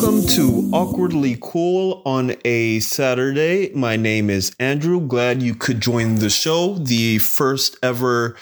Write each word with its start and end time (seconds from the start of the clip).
Welcome 0.00 0.28
to 0.28 0.70
Awkwardly 0.72 1.38
Cool 1.40 2.02
on 2.06 2.36
a 2.44 2.78
Saturday. 2.78 3.72
My 3.74 3.96
name 3.96 4.30
is 4.30 4.54
Andrew. 4.60 5.00
Glad 5.00 5.42
you 5.42 5.56
could 5.56 5.80
join 5.80 6.20
the 6.20 6.30
show. 6.30 6.74
The 6.74 7.18
first 7.18 7.76
ever 7.82 8.36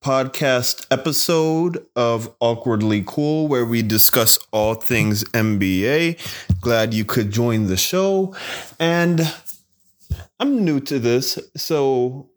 podcast 0.00 0.86
episode 0.88 1.84
of 1.96 2.32
Awkwardly 2.38 3.02
Cool, 3.04 3.48
where 3.48 3.66
we 3.66 3.82
discuss 3.82 4.38
all 4.52 4.76
things 4.76 5.24
NBA. 5.24 6.60
Glad 6.60 6.94
you 6.94 7.04
could 7.04 7.32
join 7.32 7.66
the 7.66 7.76
show. 7.76 8.32
And 8.78 9.34
I'm 10.38 10.64
new 10.64 10.78
to 10.82 11.00
this, 11.00 11.36
so 11.56 12.30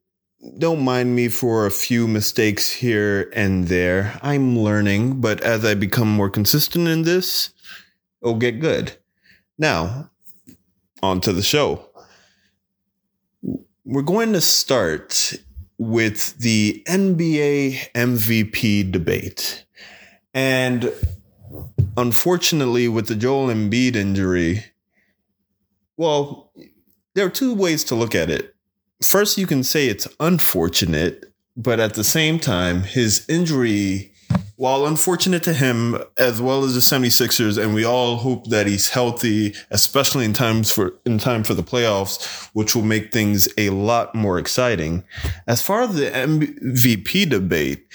don't 0.57 0.81
mind 0.81 1.15
me 1.15 1.27
for 1.27 1.67
a 1.67 1.71
few 1.71 2.07
mistakes 2.07 2.71
here 2.71 3.31
and 3.35 3.67
there. 3.67 4.19
I'm 4.23 4.57
learning, 4.57 5.21
but 5.21 5.39
as 5.41 5.63
I 5.63 5.75
become 5.75 6.09
more 6.09 6.31
consistent 6.31 6.87
in 6.87 7.03
this, 7.03 7.52
it'll 8.23 8.35
get 8.35 8.59
good. 8.59 8.97
Now, 9.57 10.09
on 11.01 11.21
to 11.21 11.33
the 11.33 11.43
show. 11.43 11.89
We're 13.85 14.01
going 14.01 14.33
to 14.33 14.41
start 14.41 15.33
with 15.77 16.37
the 16.37 16.81
NBA 16.87 17.91
MVP 17.93 18.91
debate. 18.91 19.65
And 20.33 20.91
unfortunately, 21.97 22.87
with 22.87 23.07
the 23.07 23.15
Joel 23.15 23.47
Embiid 23.47 23.95
injury, 23.95 24.63
well, 25.97 26.51
there 27.13 27.25
are 27.25 27.29
two 27.29 27.53
ways 27.53 27.83
to 27.85 27.95
look 27.95 28.15
at 28.15 28.29
it. 28.29 28.55
First, 29.01 29.37
you 29.37 29.45
can 29.45 29.63
say 29.63 29.87
it's 29.87 30.07
unfortunate, 30.19 31.33
but 31.57 31.79
at 31.79 31.93
the 31.93 32.03
same 32.03 32.39
time, 32.39 32.83
his 32.83 33.25
injury, 33.27 34.12
while 34.63 34.85
unfortunate 34.85 35.43
to 35.43 35.51
him 35.51 36.01
as 36.17 36.41
well 36.41 36.63
as 36.63 36.73
the 36.73 36.79
76ers, 36.79 37.61
and 37.61 37.75
we 37.75 37.83
all 37.83 38.15
hope 38.15 38.47
that 38.47 38.65
he's 38.65 38.91
healthy, 38.91 39.53
especially 39.71 40.23
in 40.23 40.31
times 40.31 40.71
for 40.71 40.93
in 41.05 41.17
time 41.17 41.43
for 41.43 41.53
the 41.53 41.61
playoffs, 41.61 42.47
which 42.53 42.73
will 42.73 42.81
make 42.81 43.11
things 43.11 43.49
a 43.57 43.71
lot 43.71 44.15
more 44.15 44.39
exciting. 44.39 45.03
As 45.47 45.61
far 45.61 45.81
as 45.81 45.95
the 45.95 46.09
MVP 46.09 47.29
debate, 47.29 47.85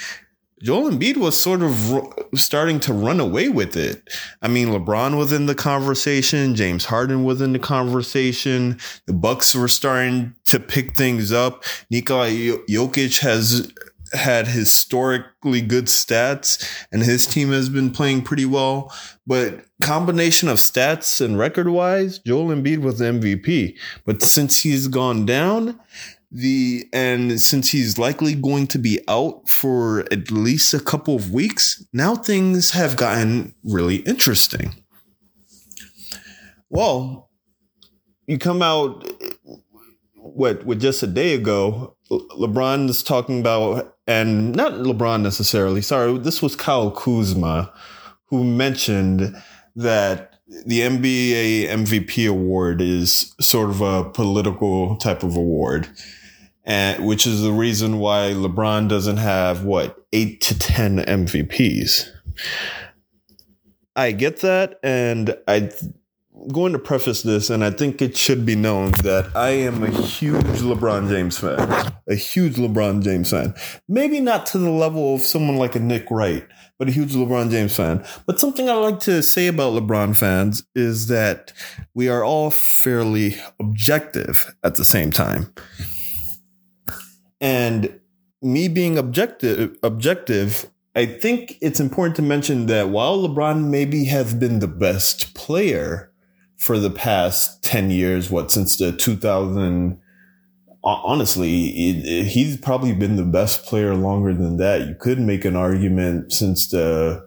Joel 0.63 0.91
Embiid 0.91 1.17
was 1.17 1.41
sort 1.41 1.63
of 1.63 2.13
starting 2.35 2.81
to 2.81 2.93
run 2.93 3.19
away 3.19 3.49
with 3.49 3.75
it. 3.75 4.07
I 4.43 4.49
mean, 4.49 4.69
LeBron 4.69 5.17
was 5.17 5.33
in 5.33 5.47
the 5.47 5.55
conversation, 5.55 6.55
James 6.55 6.85
Harden 6.85 7.25
was 7.25 7.41
in 7.41 7.55
the 7.55 7.59
conversation. 7.59 8.79
The 9.07 9.15
Bucks 9.15 9.55
were 9.55 9.69
starting 9.69 10.35
to 10.47 10.61
pick 10.61 10.97
things 10.97 11.33
up. 11.33 11.65
Nikola 11.91 12.29
Jokic 12.29 13.21
has 13.21 13.73
had 14.13 14.47
historically 14.47 15.61
good 15.61 15.87
stats 15.87 16.87
and 16.93 17.03
his 17.03 17.27
team 17.27 17.51
has 17.51 17.69
been 17.69 17.91
playing 17.91 18.23
pretty 18.23 18.45
well. 18.45 18.93
But 19.27 19.65
combination 19.83 20.49
of 20.49 20.59
stats 20.59 21.25
and 21.25 21.39
record 21.39 21.69
wise, 21.69 22.19
Joel 22.21 22.49
Embiid 22.49 22.79
was 22.79 22.99
the 22.99 23.07
MVP. 23.07 23.77
But 24.05 24.23
since 24.23 24.63
he's 24.63 24.89
gone 24.89 25.27
down, 25.27 25.79
the 26.31 26.87
and 26.93 27.41
since 27.41 27.71
he's 27.71 27.99
likely 27.99 28.35
going 28.35 28.67
to 28.69 28.79
be 28.79 29.01
out 29.09 29.49
for 29.49 30.01
at 30.13 30.31
least 30.31 30.75
a 30.75 30.81
couple 30.81 31.17
of 31.17 31.33
weeks, 31.33 31.85
now 31.93 32.15
things 32.15 32.73
have 32.73 32.97
gotten 32.97 33.55
really 33.65 33.97
interesting. 33.97 34.75
Well, 36.69 37.31
you 38.27 38.39
come 38.39 38.61
out 38.61 39.07
what 40.17 40.67
with 40.67 40.81
just 40.81 41.03
a 41.03 41.07
day 41.07 41.35
ago, 41.35 41.97
LeBron 42.11 42.89
is 42.89 43.03
talking 43.03 43.41
about 43.41 43.97
and 44.07 44.55
not 44.55 44.73
LeBron 44.73 45.23
necessarily. 45.23 45.83
Sorry, 45.83 46.17
this 46.19 46.43
was 46.43 46.57
Kyle 46.57 46.91
Kuzma 46.91 47.73
who 48.27 48.45
mentioned 48.45 49.37
that 49.77 50.35
the 50.67 50.81
NBA 50.81 51.69
MVP 51.69 52.29
award 52.29 52.81
is 52.81 53.35
sort 53.41 53.71
of 53.71 53.81
a 53.81 54.09
political 54.11 54.97
type 54.97 55.23
of 55.23 55.37
award 55.37 55.89
and 56.69 57.07
which 57.07 57.27
is 57.27 57.41
the 57.41 57.51
reason 57.51 57.99
why 57.99 58.33
LeBron 58.35 58.89
doesn't 58.89 59.17
have 59.17 59.65
what 59.65 60.07
eight 60.13 60.43
to 60.43 60.59
ten 60.59 60.99
MVPs. 60.99 62.09
I 63.97 64.13
get 64.13 64.41
that, 64.41 64.79
and 64.85 65.35
I 65.49 65.71
going 66.53 66.73
to 66.73 66.79
preface 66.79 67.23
this, 67.23 67.51
and 67.51 67.65
I 67.65 67.71
think 67.71 68.01
it 68.01 68.17
should 68.17 68.47
be 68.47 68.55
known 68.55 68.93
that 69.03 69.31
I 69.35 69.51
am 69.51 69.83
a 69.83 69.91
huge 69.91 70.45
LeBron 70.61 71.09
James 71.09 71.39
fan, 71.39 71.93
a 72.09 72.15
huge 72.15 72.55
LeBron 72.55 73.03
James 73.03 73.31
fan. 73.31 73.55
Maybe 73.89 74.21
not 74.21 74.47
to 74.47 74.59
the 74.59 74.71
level 74.71 75.15
of 75.15 75.23
someone 75.23 75.57
like 75.57 75.75
a 75.75 75.81
Nick 75.81 76.11
Wright, 76.11 76.47
but 76.79 76.89
a 76.89 76.93
huge 76.93 77.13
LeBron 77.13 77.51
James 77.51 77.75
fan. 77.75 78.05
But 78.27 78.39
something 78.39 78.69
I 78.69 78.75
like 78.75 79.01
to 79.01 79.23
say 79.23 79.49
about 79.49 79.73
LeBron 79.73 80.17
fans 80.17 80.65
is 80.75 81.09
that 81.09 81.53
we 81.95 82.09
are 82.09 82.25
all 82.25 82.51
fairly 82.51 83.37
objective 83.61 84.55
at 84.63 84.77
the 84.77 84.85
same 84.85 85.11
time. 85.11 85.53
And 87.41 88.01
me 88.41 88.69
being 88.69 88.97
objective, 88.97 89.77
objective, 89.83 90.71
I 90.95 91.07
think 91.07 91.59
it's 91.61 91.81
important 91.81 92.17
to 92.17 92.23
mention 92.23 92.67
that 92.67 92.89
while 92.89 93.19
LeBron 93.19 93.69
maybe 93.69 94.07
has 94.07 94.35
been 94.35 94.59
the 94.59 94.69
best 94.69 95.35
player 95.35 96.13
for 96.59 96.79
the 96.79 96.91
past 96.91 97.63
10 97.65 97.91
years, 97.91 98.31
what, 98.31 98.51
since 98.51 98.77
the 98.77 98.93
2000, 98.93 100.01
honestly, 100.85 101.67
it, 101.69 102.07
it, 102.07 102.27
he's 102.27 102.57
probably 102.57 102.93
been 102.93 103.17
the 103.17 103.25
best 103.25 103.65
player 103.65 103.95
longer 103.95 104.35
than 104.35 104.59
that. 104.59 104.87
You 104.87 104.95
could 104.95 105.19
make 105.19 105.45
an 105.45 105.57
argument 105.57 106.33
since 106.33 106.69
the, 106.69 107.27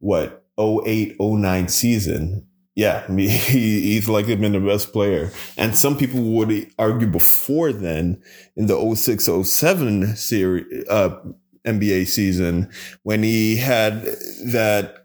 what, 0.00 0.44
08, 0.58 1.16
09 1.18 1.68
season 1.68 2.46
yeah, 2.74 3.06
he, 3.16 3.28
he's 3.80 4.08
likely 4.08 4.36
been 4.36 4.52
the 4.52 4.60
best 4.60 4.92
player. 4.92 5.30
And 5.56 5.76
some 5.76 5.96
people 5.96 6.20
would 6.20 6.70
argue 6.78 7.06
before 7.06 7.72
then 7.72 8.22
in 8.56 8.66
the 8.66 8.94
06 8.94 9.28
07 9.48 10.16
series, 10.16 10.88
uh, 10.88 11.20
NBA 11.64 12.06
season 12.08 12.70
when 13.04 13.22
he 13.22 13.56
had 13.56 14.02
that 14.52 15.03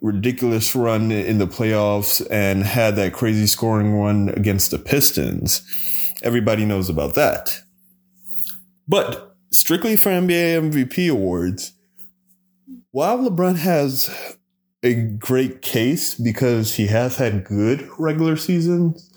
ridiculous 0.00 0.74
run 0.74 1.10
in 1.10 1.38
the 1.38 1.46
playoffs 1.46 2.26
and 2.30 2.64
had 2.64 2.96
that 2.96 3.12
crazy 3.12 3.46
scoring 3.46 3.92
run 3.92 4.28
against 4.30 4.70
the 4.70 4.78
Pistons. 4.78 5.62
Everybody 6.22 6.64
knows 6.64 6.88
about 6.88 7.14
that. 7.14 7.60
But 8.88 9.36
strictly 9.50 9.96
for 9.96 10.10
NBA 10.10 10.70
MVP 10.70 11.10
awards, 11.10 11.72
while 12.90 13.18
LeBron 13.18 13.56
has 13.56 14.36
a 14.86 14.94
great 14.94 15.62
case 15.62 16.14
because 16.14 16.76
he 16.76 16.86
has 16.86 17.16
had 17.16 17.44
good 17.44 17.88
regular 17.98 18.36
seasons. 18.36 19.12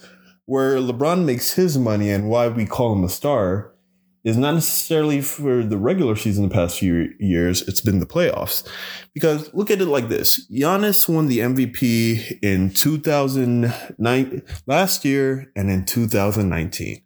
Where 0.46 0.78
LeBron 0.78 1.26
makes 1.26 1.54
his 1.54 1.78
money 1.78 2.10
and 2.10 2.28
why 2.28 2.48
we 2.48 2.66
call 2.66 2.94
him 2.94 3.04
a 3.04 3.10
star 3.10 3.76
is 4.24 4.38
not 4.38 4.54
necessarily 4.54 5.22
for 5.22 5.64
the 5.64 5.78
regular 5.78 6.16
season 6.16 6.48
the 6.48 6.54
past 6.54 6.80
few 6.80 7.14
years, 7.20 7.62
it's 7.68 7.82
been 7.82 8.00
the 8.00 8.06
playoffs. 8.06 8.68
Because 9.14 9.54
look 9.54 9.72
at 9.72 9.82
it 9.82 9.86
like 9.86 10.10
this 10.10 10.50
Giannis 10.52 11.08
won 11.08 11.28
the 11.28 11.40
MVP 11.40 12.40
in 12.42 12.72
2009, 12.72 14.42
last 14.66 15.06
year, 15.06 15.52
and 15.56 15.70
in 15.70 15.86
2019. 15.86 17.02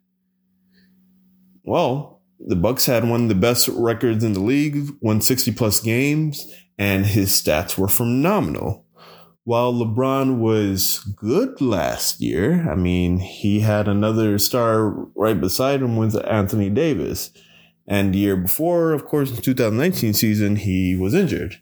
Well, 1.62 2.20
the 2.46 2.56
Bucks 2.56 2.86
had 2.86 3.08
one 3.08 3.22
of 3.22 3.28
the 3.28 3.34
best 3.34 3.68
records 3.68 4.22
in 4.22 4.34
the 4.34 4.40
league, 4.40 4.90
won 5.00 5.20
60 5.20 5.52
plus 5.52 5.80
games, 5.80 6.52
and 6.78 7.06
his 7.06 7.30
stats 7.30 7.78
were 7.78 7.88
phenomenal. 7.88 8.83
While 9.44 9.74
LeBron 9.74 10.38
was 10.38 11.00
good 11.16 11.60
last 11.60 12.20
year, 12.20 12.66
I 12.70 12.74
mean, 12.74 13.18
he 13.18 13.60
had 13.60 13.86
another 13.86 14.38
star 14.38 14.88
right 15.14 15.38
beside 15.38 15.82
him 15.82 15.96
with 15.96 16.16
Anthony 16.26 16.70
Davis. 16.70 17.30
And 17.86 18.14
the 18.14 18.18
year 18.18 18.36
before, 18.36 18.92
of 18.92 19.04
course, 19.04 19.30
in 19.30 19.36
2019 19.36 20.14
season, 20.14 20.56
he 20.56 20.96
was 20.96 21.12
injured. 21.12 21.60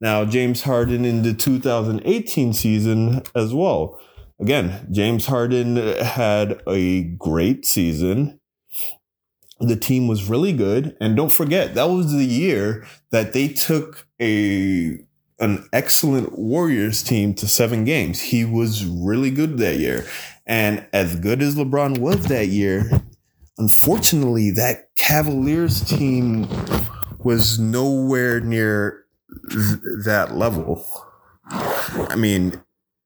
Now, 0.00 0.24
James 0.24 0.62
Harden 0.62 1.04
in 1.04 1.22
the 1.22 1.32
2018 1.32 2.52
season 2.52 3.22
as 3.34 3.54
well. 3.54 4.00
Again, 4.40 4.88
James 4.90 5.26
Harden 5.26 5.76
had 5.76 6.60
a 6.66 7.04
great 7.04 7.64
season 7.64 8.40
the 9.60 9.76
team 9.76 10.08
was 10.08 10.28
really 10.28 10.52
good. 10.52 10.96
And 11.00 11.16
don't 11.16 11.30
forget, 11.30 11.74
that 11.74 11.84
was 11.84 12.12
the 12.12 12.24
year 12.24 12.86
that 13.10 13.32
they 13.32 13.48
took 13.48 14.06
a 14.20 14.98
an 15.40 15.68
excellent 15.72 16.38
Warriors 16.38 17.02
team 17.02 17.34
to 17.34 17.48
seven 17.48 17.84
games. 17.84 18.20
He 18.20 18.44
was 18.44 18.84
really 18.84 19.30
good 19.30 19.58
that 19.58 19.76
year. 19.76 20.06
And 20.46 20.86
as 20.92 21.16
good 21.16 21.42
as 21.42 21.56
LeBron 21.56 21.98
was 21.98 22.26
that 22.26 22.48
year, 22.48 22.90
unfortunately, 23.58 24.50
that 24.52 24.94
Cavaliers 24.96 25.82
team 25.82 26.46
was 27.18 27.58
nowhere 27.58 28.40
near 28.40 29.04
th- 29.50 29.78
that 30.04 30.36
level. 30.36 30.84
I 31.48 32.16
mean, 32.16 32.60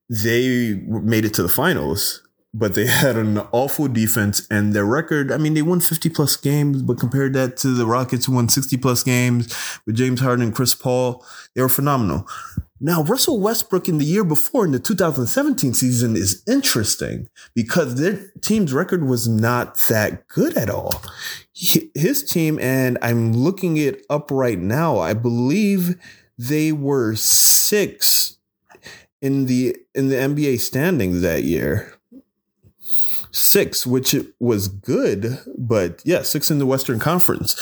they 0.08 0.74
made 0.86 1.24
it 1.24 1.34
to 1.34 1.42
the 1.42 1.48
finals, 1.48 2.23
but 2.56 2.74
they 2.74 2.86
had 2.86 3.16
an 3.16 3.38
awful 3.50 3.88
defense 3.88 4.46
and 4.48 4.72
their 4.72 4.86
record. 4.86 5.32
I 5.32 5.38
mean, 5.38 5.54
they 5.54 5.62
won 5.62 5.80
50 5.80 6.08
plus 6.10 6.36
games, 6.36 6.82
but 6.82 7.00
compared 7.00 7.32
that 7.34 7.56
to 7.58 7.68
the 7.68 7.84
Rockets 7.84 8.26
who 8.26 8.32
won 8.32 8.48
60 8.48 8.76
plus 8.76 9.02
games 9.02 9.52
with 9.84 9.96
James 9.96 10.20
Harden 10.20 10.44
and 10.44 10.54
Chris 10.54 10.72
Paul, 10.72 11.26
they 11.54 11.62
were 11.62 11.68
phenomenal. 11.68 12.28
Now, 12.80 13.02
Russell 13.02 13.40
Westbrook 13.40 13.88
in 13.88 13.98
the 13.98 14.04
year 14.04 14.24
before 14.24 14.64
in 14.64 14.72
the 14.72 14.78
2017 14.78 15.74
season 15.74 16.16
is 16.16 16.42
interesting 16.46 17.28
because 17.54 17.96
their 17.96 18.30
team's 18.40 18.72
record 18.72 19.04
was 19.04 19.26
not 19.26 19.76
that 19.88 20.28
good 20.28 20.56
at 20.56 20.70
all. 20.70 21.02
His 21.54 22.22
team, 22.22 22.58
and 22.60 22.98
I'm 23.02 23.32
looking 23.32 23.78
it 23.78 24.04
up 24.08 24.30
right 24.30 24.58
now, 24.58 24.98
I 24.98 25.14
believe 25.14 25.96
they 26.38 26.72
were 26.72 27.16
six 27.16 28.38
in 29.22 29.46
the 29.46 29.74
in 29.94 30.08
the 30.08 30.16
NBA 30.16 30.60
standings 30.60 31.22
that 31.22 31.44
year. 31.44 31.93
Six, 33.34 33.84
which 33.84 34.14
was 34.38 34.68
good, 34.68 35.40
but 35.58 36.00
yeah, 36.04 36.22
six 36.22 36.52
in 36.52 36.60
the 36.60 36.66
Western 36.66 37.00
Conference. 37.00 37.60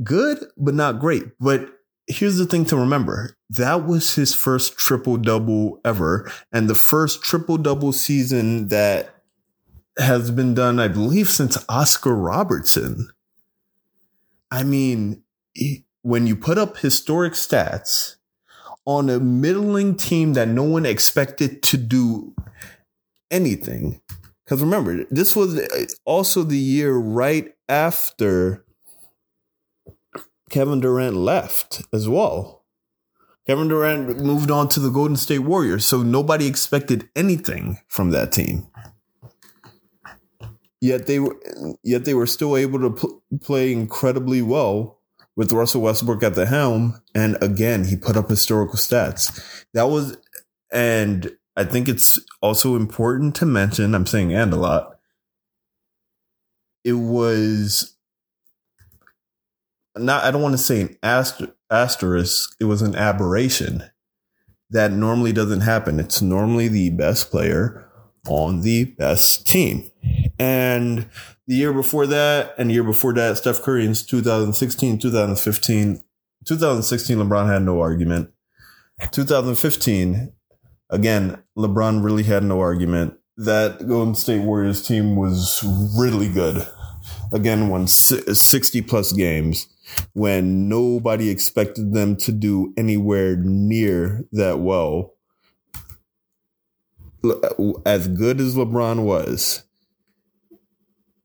Good, 0.00 0.44
but 0.56 0.74
not 0.74 1.00
great. 1.00 1.24
But 1.40 1.68
here's 2.06 2.36
the 2.36 2.46
thing 2.46 2.64
to 2.66 2.76
remember 2.76 3.36
that 3.50 3.84
was 3.84 4.14
his 4.14 4.34
first 4.34 4.78
triple 4.78 5.16
double 5.16 5.80
ever, 5.84 6.30
and 6.52 6.70
the 6.70 6.76
first 6.76 7.24
triple 7.24 7.58
double 7.58 7.92
season 7.92 8.68
that 8.68 9.12
has 9.98 10.30
been 10.30 10.54
done, 10.54 10.78
I 10.78 10.86
believe, 10.86 11.28
since 11.28 11.64
Oscar 11.68 12.14
Robertson. 12.14 13.08
I 14.52 14.62
mean, 14.62 15.24
when 16.02 16.28
you 16.28 16.36
put 16.36 16.58
up 16.58 16.76
historic 16.76 17.32
stats 17.32 18.14
on 18.84 19.10
a 19.10 19.18
middling 19.18 19.96
team 19.96 20.34
that 20.34 20.46
no 20.46 20.62
one 20.62 20.86
expected 20.86 21.60
to 21.64 21.76
do 21.76 22.36
anything. 23.32 24.00
Because 24.48 24.62
remember, 24.62 25.04
this 25.10 25.36
was 25.36 25.58
uh, 25.58 25.84
also 26.06 26.42
the 26.42 26.56
year 26.56 26.96
right 26.96 27.52
after 27.68 28.64
Kevin 30.48 30.80
Durant 30.80 31.16
left 31.16 31.82
as 31.92 32.08
well. 32.08 32.64
Kevin 33.46 33.68
Durant 33.68 34.20
moved 34.20 34.50
on 34.50 34.70
to 34.70 34.80
the 34.80 34.88
Golden 34.88 35.16
State 35.16 35.40
Warriors, 35.40 35.84
so 35.84 36.02
nobody 36.02 36.46
expected 36.46 37.10
anything 37.14 37.80
from 37.88 38.10
that 38.12 38.32
team. 38.32 38.66
Yet 40.80 41.06
they 41.06 41.18
were, 41.18 41.36
yet 41.82 42.06
they 42.06 42.14
were 42.14 42.26
still 42.26 42.56
able 42.56 42.78
to 42.80 42.90
pl- 42.90 43.22
play 43.42 43.70
incredibly 43.70 44.40
well 44.40 44.98
with 45.36 45.52
Russell 45.52 45.82
Westbrook 45.82 46.22
at 46.22 46.34
the 46.34 46.46
helm. 46.46 47.02
And 47.14 47.36
again, 47.42 47.84
he 47.84 47.96
put 47.96 48.16
up 48.16 48.30
historical 48.30 48.78
stats. 48.78 49.66
That 49.74 49.90
was, 49.90 50.16
and 50.72 51.36
I 51.58 51.64
think 51.64 51.88
it's 51.88 52.20
also 52.40 52.76
important 52.76 53.34
to 53.36 53.46
mention, 53.46 53.92
I'm 53.92 54.06
saying 54.06 54.32
and 54.32 54.52
a 54.52 54.56
lot. 54.56 55.00
It 56.84 56.92
was 56.92 57.96
not, 59.96 60.22
I 60.22 60.30
don't 60.30 60.40
want 60.40 60.52
to 60.52 60.58
say 60.58 60.82
an 60.82 60.96
aster, 61.02 61.56
asterisk, 61.68 62.54
it 62.60 62.66
was 62.66 62.80
an 62.80 62.94
aberration 62.94 63.82
that 64.70 64.92
normally 64.92 65.32
doesn't 65.32 65.62
happen. 65.62 65.98
It's 65.98 66.22
normally 66.22 66.68
the 66.68 66.90
best 66.90 67.28
player 67.28 67.90
on 68.28 68.60
the 68.60 68.84
best 68.84 69.44
team. 69.44 69.90
And 70.38 71.08
the 71.48 71.56
year 71.56 71.72
before 71.72 72.06
that 72.06 72.54
and 72.56 72.70
the 72.70 72.74
year 72.74 72.84
before 72.84 73.14
that, 73.14 73.36
Steph 73.36 73.62
Curry 73.62 73.84
in 73.84 73.94
2016, 73.94 75.00
2015. 75.00 76.04
2016, 76.44 77.16
LeBron 77.18 77.52
had 77.52 77.62
no 77.62 77.80
argument. 77.80 78.30
2015, 79.10 80.32
again, 80.90 81.42
LeBron 81.56 82.02
really 82.04 82.24
had 82.24 82.42
no 82.42 82.60
argument. 82.60 83.14
That 83.36 83.86
Golden 83.86 84.14
State 84.14 84.42
Warriors 84.42 84.86
team 84.86 85.16
was 85.16 85.62
really 85.96 86.28
good. 86.28 86.66
Again, 87.32 87.68
won 87.68 87.86
60 87.86 88.82
plus 88.82 89.12
games 89.12 89.68
when 90.12 90.68
nobody 90.68 91.30
expected 91.30 91.92
them 91.92 92.16
to 92.16 92.32
do 92.32 92.72
anywhere 92.76 93.36
near 93.36 94.24
that 94.32 94.58
well. 94.58 95.14
As 97.84 98.08
good 98.08 98.40
as 98.40 98.54
LeBron 98.54 99.04
was, 99.04 99.62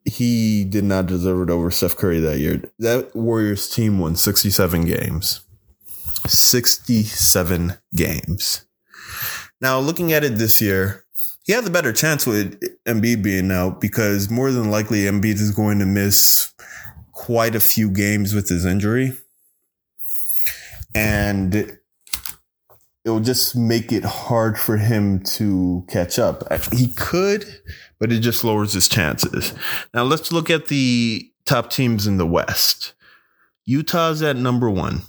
he 0.05 0.63
did 0.65 0.83
not 0.83 1.05
deserve 1.05 1.47
it 1.47 1.51
over 1.51 1.71
Steph 1.71 1.95
Curry 1.95 2.19
that 2.19 2.39
year. 2.39 2.63
That 2.79 3.15
Warriors 3.15 3.69
team 3.69 3.99
won 3.99 4.15
67 4.15 4.85
games. 4.85 5.41
67 6.27 7.77
games. 7.95 8.65
Now, 9.63 9.79
looking 9.79 10.11
at 10.11 10.25
it 10.25 10.35
this 10.35 10.59
year, 10.59 11.05
he 11.45 11.53
has 11.53 11.65
a 11.65 11.71
better 11.71 11.93
chance 11.93 12.27
with 12.27 12.59
Embiid 12.83 13.23
being 13.23 13.49
out 13.49 13.79
because 13.79 14.29
more 14.29 14.51
than 14.51 14.69
likely 14.69 15.03
Embiid 15.03 15.35
is 15.35 15.51
going 15.51 15.79
to 15.79 15.85
miss 15.85 16.53
quite 17.13 17.55
a 17.55 17.61
few 17.61 17.89
games 17.89 18.33
with 18.35 18.49
his 18.49 18.65
injury. 18.65 19.13
And 20.93 21.55
it 21.55 21.79
will 23.05 23.21
just 23.21 23.55
make 23.55 23.93
it 23.93 24.03
hard 24.03 24.59
for 24.59 24.75
him 24.75 25.23
to 25.37 25.85
catch 25.87 26.19
up. 26.19 26.43
He 26.73 26.89
could, 26.89 27.45
but 27.99 28.11
it 28.11 28.19
just 28.19 28.43
lowers 28.43 28.73
his 28.73 28.89
chances. 28.89 29.53
Now 29.93 30.03
let's 30.03 30.33
look 30.33 30.49
at 30.49 30.67
the 30.67 31.31
top 31.45 31.69
teams 31.69 32.05
in 32.05 32.17
the 32.17 32.27
West. 32.27 32.95
Utah's 33.63 34.21
at 34.21 34.35
number 34.35 34.69
one. 34.69 35.03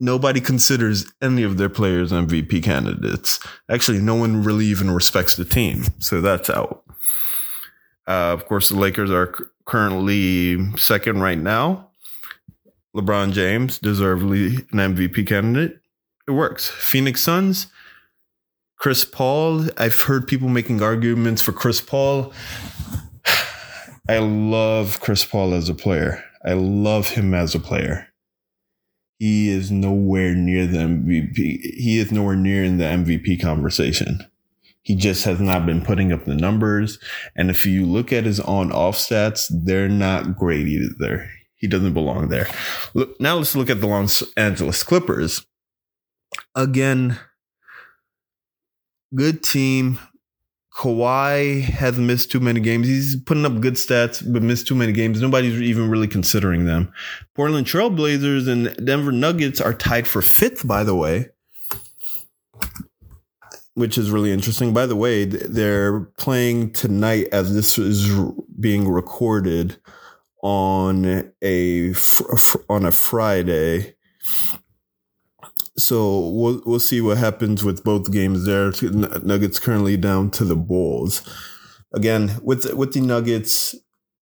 Nobody 0.00 0.40
considers 0.40 1.04
any 1.20 1.42
of 1.42 1.58
their 1.58 1.68
players 1.68 2.10
MVP 2.10 2.62
candidates. 2.62 3.38
Actually, 3.68 4.00
no 4.00 4.14
one 4.14 4.42
really 4.42 4.64
even 4.66 4.90
respects 4.90 5.36
the 5.36 5.44
team. 5.44 5.84
So 5.98 6.22
that's 6.22 6.48
out. 6.48 6.84
Uh, 8.08 8.32
of 8.32 8.46
course, 8.46 8.70
the 8.70 8.76
Lakers 8.76 9.10
are 9.10 9.34
currently 9.66 10.74
second 10.76 11.20
right 11.20 11.38
now. 11.38 11.90
LeBron 12.96 13.32
James, 13.32 13.78
deservedly 13.78 14.66
an 14.72 14.96
MVP 14.96 15.26
candidate. 15.26 15.80
It 16.26 16.32
works. 16.32 16.68
Phoenix 16.68 17.20
Suns, 17.20 17.68
Chris 18.76 19.04
Paul, 19.04 19.66
I've 19.76 20.00
heard 20.00 20.26
people 20.26 20.48
making 20.48 20.82
arguments 20.82 21.42
for 21.42 21.52
Chris 21.52 21.80
Paul. 21.80 22.32
I 24.08 24.18
love 24.18 25.00
Chris 25.00 25.24
Paul 25.24 25.54
as 25.54 25.68
a 25.68 25.74
player. 25.74 26.24
I 26.44 26.54
love 26.54 27.10
him 27.10 27.34
as 27.34 27.54
a 27.54 27.60
player. 27.60 28.09
He 29.20 29.50
is 29.50 29.70
nowhere 29.70 30.34
near 30.34 30.66
the 30.66 30.78
MVP. 30.78 31.34
He 31.34 31.98
is 31.98 32.10
nowhere 32.10 32.36
near 32.36 32.64
in 32.64 32.78
the 32.78 32.84
MVP 32.84 33.40
conversation. 33.42 34.26
He 34.80 34.96
just 34.96 35.24
has 35.24 35.38
not 35.38 35.66
been 35.66 35.84
putting 35.84 36.10
up 36.10 36.24
the 36.24 36.34
numbers. 36.34 36.98
And 37.36 37.50
if 37.50 37.66
you 37.66 37.84
look 37.84 38.14
at 38.14 38.24
his 38.24 38.40
on 38.40 38.72
off 38.72 38.96
stats, 38.96 39.46
they're 39.50 39.90
not 39.90 40.38
great 40.38 40.66
either. 40.66 41.30
He 41.56 41.68
doesn't 41.68 41.92
belong 41.92 42.28
there. 42.28 42.48
Look, 42.94 43.20
now 43.20 43.36
let's 43.36 43.54
look 43.54 43.68
at 43.68 43.82
the 43.82 43.86
Los 43.86 44.22
Angeles 44.38 44.82
Clippers. 44.82 45.44
Again, 46.54 47.18
good 49.14 49.42
team. 49.42 49.98
Kawhi 50.74 51.62
has 51.62 51.98
missed 51.98 52.30
too 52.30 52.40
many 52.40 52.60
games. 52.60 52.86
He's 52.86 53.16
putting 53.16 53.44
up 53.44 53.60
good 53.60 53.74
stats, 53.74 54.22
but 54.32 54.42
missed 54.42 54.68
too 54.68 54.74
many 54.74 54.92
games. 54.92 55.20
Nobody's 55.20 55.60
even 55.60 55.90
really 55.90 56.06
considering 56.06 56.64
them. 56.64 56.92
Portland 57.34 57.66
Trailblazers 57.66 58.48
and 58.48 58.86
Denver 58.86 59.12
Nuggets 59.12 59.60
are 59.60 59.74
tied 59.74 60.06
for 60.06 60.22
fifth, 60.22 60.66
by 60.66 60.84
the 60.84 60.94
way, 60.94 61.26
which 63.74 63.98
is 63.98 64.10
really 64.10 64.32
interesting. 64.32 64.72
By 64.72 64.86
the 64.86 64.96
way, 64.96 65.24
they're 65.24 66.00
playing 66.18 66.72
tonight 66.72 67.26
as 67.32 67.52
this 67.52 67.76
is 67.76 68.08
being 68.58 68.88
recorded 68.88 69.76
on 70.42 71.32
a 71.42 71.94
on 72.68 72.86
a 72.86 72.92
Friday 72.92 73.96
so 75.76 76.28
we'll 76.28 76.62
we'll 76.66 76.80
see 76.80 77.00
what 77.00 77.18
happens 77.18 77.64
with 77.64 77.84
both 77.84 78.12
games 78.12 78.44
there. 78.44 78.72
Nuggets 78.82 79.58
currently 79.58 79.96
down 79.96 80.30
to 80.32 80.44
the 80.44 80.56
Bulls. 80.56 81.22
Again, 81.92 82.38
with 82.42 82.72
with 82.74 82.92
the 82.92 83.00
Nuggets, 83.00 83.74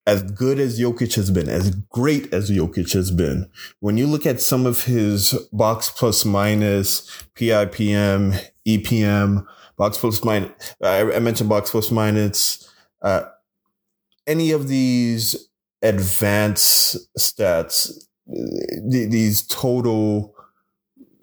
as 0.06 0.22
good 0.22 0.58
as 0.58 0.80
Jokic 0.80 1.14
has 1.16 1.30
been, 1.30 1.50
as 1.50 1.70
great 1.90 2.32
as 2.32 2.50
Jokic 2.50 2.92
has 2.94 3.10
been, 3.10 3.50
when 3.80 3.98
you 3.98 4.06
look 4.06 4.24
at 4.24 4.40
some 4.40 4.64
of 4.64 4.84
his 4.84 5.32
box 5.52 5.90
plus 5.90 6.24
minus, 6.24 7.10
PIPM, 7.34 8.40
EPM, 8.66 9.46
box 9.76 9.98
plus 9.98 10.24
minus, 10.24 10.74
I, 10.82 11.12
I 11.12 11.18
mentioned 11.18 11.50
box 11.50 11.70
plus 11.70 11.90
minus, 11.90 12.72
uh, 13.02 13.24
any 14.26 14.50
of 14.50 14.68
these 14.68 15.50
advanced 15.82 16.96
stats, 17.18 17.92
these 18.26 19.46
total 19.46 20.34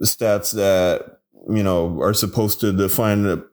stats 0.02 0.54
that 0.54 1.20
you 1.50 1.64
know 1.64 2.00
are 2.02 2.14
supposed 2.14 2.60
to 2.62 2.72
define 2.74 3.24
the, 3.24 3.48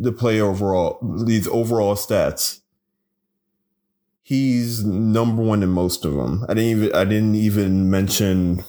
the 0.00 0.12
play 0.12 0.40
overall 0.40 0.98
these 1.24 1.48
overall 1.48 1.94
stats. 1.94 2.60
He's 4.22 4.84
number 4.84 5.42
one 5.42 5.62
in 5.62 5.70
most 5.70 6.04
of 6.04 6.14
them. 6.14 6.44
I 6.48 6.54
didn't 6.54 6.70
even 6.70 6.94
i 6.94 7.04
didn't 7.04 7.34
even 7.34 7.90
mention 7.90 8.60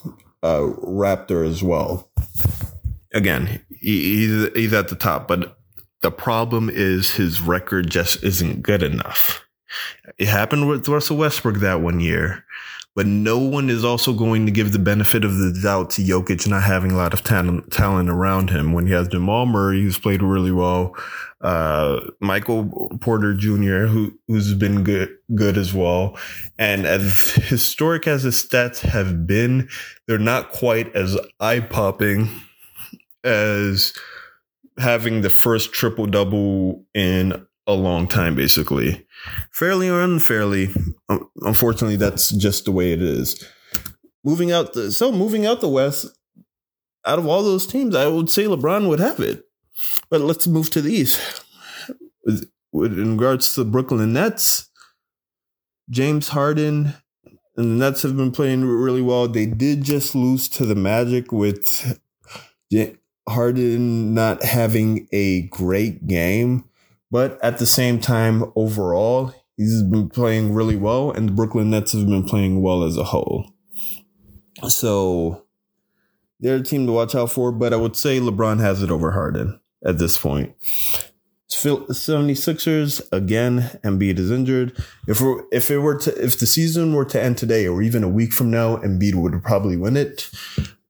uh 0.42 0.72
raptor 0.84 1.46
as 1.46 1.62
well. 1.62 2.10
Again 3.14 3.62
he, 3.70 4.26
he's, 4.26 4.48
he's 4.54 4.72
at 4.72 4.88
the 4.88 4.96
top 4.96 5.28
but 5.28 5.56
The 6.02 6.10
problem 6.10 6.68
is 6.68 7.14
his 7.14 7.40
record 7.40 7.90
just 7.90 8.22
isn't 8.24 8.62
good 8.62 8.82
enough. 8.82 9.44
It 10.18 10.28
happened 10.28 10.68
with 10.68 10.88
Russell 10.88 11.16
Westbrook 11.16 11.56
that 11.60 11.80
one 11.80 12.00
year, 12.00 12.44
but 12.94 13.06
no 13.06 13.38
one 13.38 13.70
is 13.70 13.84
also 13.84 14.12
going 14.12 14.44
to 14.44 14.52
give 14.52 14.72
the 14.72 14.78
benefit 14.78 15.24
of 15.24 15.36
the 15.38 15.58
doubt 15.62 15.90
to 15.90 16.02
Jokic 16.02 16.46
not 16.46 16.62
having 16.62 16.90
a 16.90 16.96
lot 16.96 17.14
of 17.14 17.24
talent, 17.24 17.72
talent 17.72 18.10
around 18.10 18.50
him 18.50 18.72
when 18.72 18.86
he 18.86 18.92
has 18.92 19.08
Jamal 19.08 19.46
Murray, 19.46 19.82
who's 19.82 19.98
played 19.98 20.22
really 20.22 20.52
well, 20.52 20.94
uh, 21.40 22.00
Michael 22.20 22.90
Porter 23.00 23.32
Jr., 23.34 23.86
who, 23.86 24.12
who's 24.28 24.52
been 24.54 24.84
good, 24.84 25.10
good 25.34 25.56
as 25.56 25.72
well. 25.72 26.18
And 26.58 26.86
as 26.86 27.32
historic 27.32 28.06
as 28.06 28.24
his 28.24 28.42
stats 28.44 28.80
have 28.80 29.26
been, 29.26 29.68
they're 30.06 30.18
not 30.18 30.52
quite 30.52 30.94
as 30.94 31.18
eye 31.40 31.60
popping 31.60 32.28
as 33.24 33.94
having 34.78 35.22
the 35.22 35.30
first 35.30 35.72
triple 35.72 36.06
double 36.06 36.84
in 36.94 37.46
a 37.66 37.72
long 37.72 38.08
time, 38.08 38.34
basically. 38.34 39.06
Fairly 39.52 39.88
or 39.88 40.00
unfairly, 40.00 40.68
um, 41.08 41.28
unfortunately, 41.42 41.96
that's 41.96 42.30
just 42.30 42.64
the 42.64 42.72
way 42.72 42.92
it 42.92 43.02
is. 43.02 43.44
Moving 44.24 44.52
out 44.52 44.72
the 44.72 44.92
so 44.92 45.10
moving 45.10 45.46
out 45.46 45.60
the 45.60 45.68
West, 45.68 46.06
out 47.04 47.18
of 47.18 47.26
all 47.26 47.42
those 47.42 47.66
teams, 47.66 47.94
I 47.94 48.06
would 48.06 48.30
say 48.30 48.44
LeBron 48.44 48.88
would 48.88 49.00
have 49.00 49.20
it. 49.20 49.44
But 50.10 50.20
let's 50.20 50.46
move 50.46 50.70
to 50.70 50.82
the 50.82 50.92
East. 50.92 51.44
With, 52.24 52.48
with 52.72 52.92
in 52.98 53.16
regards 53.16 53.54
to 53.54 53.64
the 53.64 53.70
Brooklyn 53.70 54.12
Nets, 54.12 54.68
James 55.90 56.28
Harden 56.28 56.94
and 57.56 57.80
the 57.80 57.84
Nets 57.84 58.02
have 58.02 58.16
been 58.16 58.32
playing 58.32 58.64
really 58.64 59.02
well. 59.02 59.28
They 59.28 59.46
did 59.46 59.82
just 59.82 60.14
lose 60.14 60.48
to 60.50 60.64
the 60.64 60.74
Magic 60.74 61.32
with 61.32 62.00
Harden 63.28 64.14
not 64.14 64.42
having 64.42 65.08
a 65.12 65.42
great 65.48 66.06
game, 66.06 66.64
but 67.12 67.38
at 67.44 67.58
the 67.58 67.66
same 67.66 68.00
time, 68.00 68.50
overall, 68.56 69.34
he's 69.58 69.82
been 69.82 70.08
playing 70.08 70.54
really 70.54 70.76
well, 70.76 71.10
and 71.10 71.28
the 71.28 71.32
Brooklyn 71.32 71.68
Nets 71.68 71.92
have 71.92 72.06
been 72.06 72.24
playing 72.24 72.62
well 72.62 72.82
as 72.82 72.96
a 72.96 73.04
whole. 73.04 73.52
So 74.66 75.44
they're 76.40 76.56
a 76.56 76.62
team 76.62 76.86
to 76.86 76.92
watch 76.92 77.14
out 77.14 77.30
for, 77.30 77.52
but 77.52 77.74
I 77.74 77.76
would 77.76 77.96
say 77.96 78.18
LeBron 78.18 78.60
has 78.60 78.82
it 78.82 78.90
over 78.90 79.10
Harden 79.10 79.60
at 79.84 79.98
this 79.98 80.16
point. 80.16 80.54
76ers 81.50 83.06
again 83.12 83.78
Embiid 83.84 84.18
is 84.18 84.30
injured. 84.30 84.72
If 85.06 85.20
we 85.20 85.34
if 85.52 85.70
it 85.70 85.78
were 85.78 85.98
to 85.98 86.24
if 86.24 86.38
the 86.38 86.46
season 86.46 86.94
were 86.94 87.04
to 87.04 87.22
end 87.22 87.36
today 87.36 87.66
or 87.68 87.82
even 87.82 88.02
a 88.02 88.08
week 88.08 88.32
from 88.32 88.50
now, 88.50 88.78
Embiid 88.78 89.16
would 89.16 89.42
probably 89.44 89.76
win 89.76 89.98
it. 89.98 90.30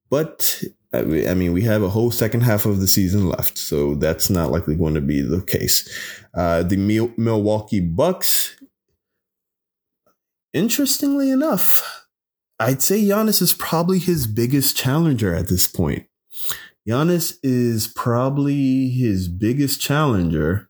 But 0.08 0.62
I 0.94 1.34
mean, 1.34 1.52
we 1.52 1.62
have 1.62 1.82
a 1.82 1.88
whole 1.88 2.10
second 2.10 2.42
half 2.42 2.66
of 2.66 2.80
the 2.80 2.86
season 2.86 3.28
left, 3.28 3.56
so 3.56 3.94
that's 3.94 4.28
not 4.28 4.50
likely 4.50 4.76
going 4.76 4.94
to 4.94 5.00
be 5.00 5.22
the 5.22 5.40
case. 5.40 5.88
Uh, 6.34 6.62
the 6.62 6.76
Milwaukee 7.16 7.80
Bucks, 7.80 8.54
interestingly 10.52 11.30
enough, 11.30 12.06
I'd 12.60 12.82
say 12.82 13.00
Giannis 13.00 13.40
is 13.40 13.54
probably 13.54 13.98
his 13.98 14.26
biggest 14.26 14.76
challenger 14.76 15.34
at 15.34 15.48
this 15.48 15.66
point. 15.66 16.06
Giannis 16.86 17.38
is 17.42 17.86
probably 17.86 18.90
his 18.90 19.28
biggest 19.28 19.80
challenger, 19.80 20.68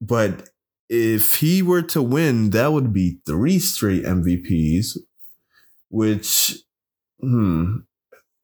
but 0.00 0.48
if 0.90 1.36
he 1.36 1.62
were 1.62 1.82
to 1.82 2.02
win, 2.02 2.50
that 2.50 2.72
would 2.72 2.92
be 2.92 3.20
three 3.24 3.58
straight 3.60 4.04
MVPs, 4.04 4.98
which, 5.88 6.58
hmm, 7.20 7.78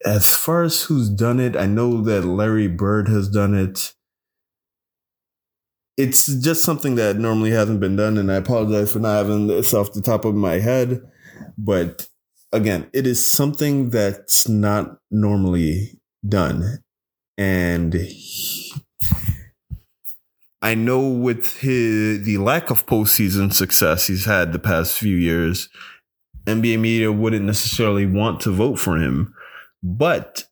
as 0.07 0.35
far 0.37 0.63
as 0.63 0.83
who's 0.83 1.11
done 1.11 1.41
it, 1.41 1.57
I 1.57 1.67
know 1.67 2.01
that 2.03 2.25
Larry 2.25 2.69
Bird 2.69 3.09
has 3.09 3.29
done 3.29 3.55
it. 3.55 3.93
It's 5.97 6.27
just 6.27 6.63
something 6.63 6.95
that 6.95 7.17
normally 7.17 7.51
hasn't 7.51 7.81
been 7.81 7.97
done, 7.97 8.17
and 8.17 8.31
I 8.31 8.37
apologize 8.37 8.93
for 8.93 9.01
not 9.01 9.17
having 9.17 9.49
this 9.49 9.75
off 9.75 9.93
the 9.93 10.01
top 10.01 10.25
of 10.25 10.35
my 10.35 10.61
head. 10.61 11.01
But 11.59 12.07
again, 12.53 12.89
it 12.93 13.07
is 13.07 13.29
something 13.29 13.91
that's 13.91 14.49
not 14.49 14.99
normally 15.11 15.99
done. 16.27 16.85
And 17.37 17.97
I 20.63 20.75
know 20.75 21.01
with 21.09 21.59
his 21.59 22.25
the 22.25 22.39
lack 22.39 22.71
of 22.71 22.87
postseason 22.87 23.53
success 23.53 24.07
he's 24.07 24.25
had 24.25 24.53
the 24.53 24.59
past 24.59 24.99
few 24.99 25.17
years, 25.17 25.69
NBA 26.47 26.79
media 26.79 27.11
wouldn't 27.11 27.45
necessarily 27.45 28.07
want 28.07 28.41
to 28.41 28.53
vote 28.53 28.79
for 28.79 28.99
him. 28.99 29.35
But 29.87 30.49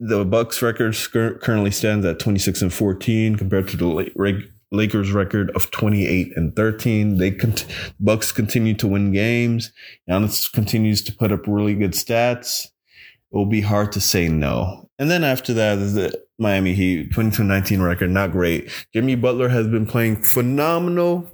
the 0.00 0.24
Bucks 0.24 0.60
record 0.60 0.96
currently 1.12 1.70
stands 1.70 2.04
at 2.04 2.18
26 2.18 2.62
and 2.62 2.74
14 2.74 3.36
compared 3.36 3.68
to 3.68 3.76
the 3.76 4.44
Lakers 4.72 5.12
record 5.12 5.52
of 5.54 5.70
28 5.70 6.32
and 6.34 6.56
13. 6.56 7.18
They 7.18 7.30
cont- 7.30 7.66
Bucks 8.00 8.32
continue 8.32 8.74
to 8.74 8.88
win 8.88 9.12
games. 9.12 9.72
Giannis 10.10 10.52
continues 10.52 11.00
to 11.02 11.14
put 11.14 11.30
up 11.30 11.46
really 11.46 11.76
good 11.76 11.92
stats. 11.92 12.64
It 12.64 13.36
will 13.36 13.46
be 13.46 13.60
hard 13.60 13.92
to 13.92 14.00
say 14.00 14.26
no. 14.26 14.90
And 14.98 15.08
then 15.08 15.22
after 15.22 15.54
that 15.54 15.76
the 15.76 16.20
Miami 16.40 16.74
Heat 16.74 17.12
22-19 17.12 17.86
record, 17.86 18.10
not 18.10 18.32
great. 18.32 18.68
Jimmy 18.92 19.14
Butler 19.14 19.48
has 19.50 19.68
been 19.68 19.86
playing 19.86 20.24
phenomenal, 20.24 21.30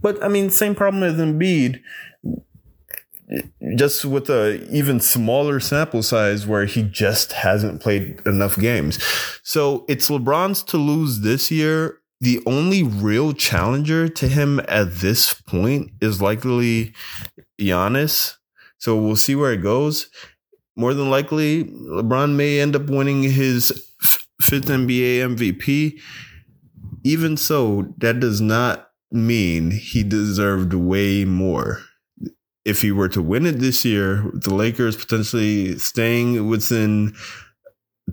but 0.00 0.20
I 0.22 0.26
mean, 0.26 0.50
same 0.50 0.74
problem 0.74 1.04
as 1.04 1.14
Embiid 1.14 1.80
just 3.76 4.04
with 4.04 4.30
a 4.30 4.66
even 4.70 5.00
smaller 5.00 5.60
sample 5.60 6.02
size 6.02 6.46
where 6.46 6.64
he 6.64 6.82
just 6.82 7.32
hasn't 7.32 7.82
played 7.82 8.20
enough 8.26 8.56
games. 8.56 9.02
So 9.42 9.84
it's 9.88 10.08
LeBron's 10.08 10.62
to 10.64 10.78
lose 10.78 11.20
this 11.20 11.50
year. 11.50 12.00
The 12.20 12.40
only 12.46 12.82
real 12.82 13.32
challenger 13.32 14.08
to 14.08 14.28
him 14.28 14.60
at 14.68 14.94
this 14.96 15.32
point 15.32 15.92
is 16.00 16.22
likely 16.22 16.94
Giannis. 17.60 18.34
So 18.78 18.96
we'll 18.96 19.16
see 19.16 19.34
where 19.34 19.52
it 19.52 19.62
goes. 19.62 20.08
More 20.76 20.94
than 20.94 21.10
likely, 21.10 21.64
LeBron 21.64 22.34
may 22.34 22.60
end 22.60 22.76
up 22.76 22.88
winning 22.88 23.24
his 23.24 23.92
fifth 24.40 24.66
NBA 24.66 25.36
MVP. 25.36 26.00
Even 27.04 27.36
so, 27.36 27.94
that 27.98 28.20
does 28.20 28.40
not 28.40 28.90
mean 29.10 29.70
he 29.72 30.02
deserved 30.02 30.74
way 30.74 31.24
more 31.24 31.82
if 32.68 32.82
he 32.82 32.92
were 32.92 33.08
to 33.08 33.22
win 33.22 33.46
it 33.46 33.58
this 33.58 33.84
year, 33.84 34.30
the 34.34 34.54
Lakers 34.54 34.96
potentially 34.96 35.78
staying 35.78 36.48
within 36.48 37.14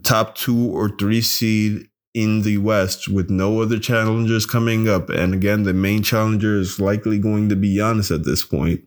top 0.03 0.35
two 0.35 0.69
or 0.69 0.89
three 0.89 1.21
seed 1.21 1.89
in 2.13 2.43
the 2.43 2.57
West 2.57 3.09
with 3.09 3.29
no 3.29 3.61
other 3.61 3.77
challengers 3.77 4.45
coming 4.45 4.87
up. 4.87 5.09
And 5.09 5.33
again, 5.33 5.63
the 5.63 5.73
main 5.73 6.01
challenger 6.01 6.57
is 6.57 6.79
likely 6.79 7.19
going 7.19 7.49
to 7.49 7.55
be 7.55 7.75
Giannis 7.75 8.13
at 8.13 8.23
this 8.23 8.43
point. 8.43 8.81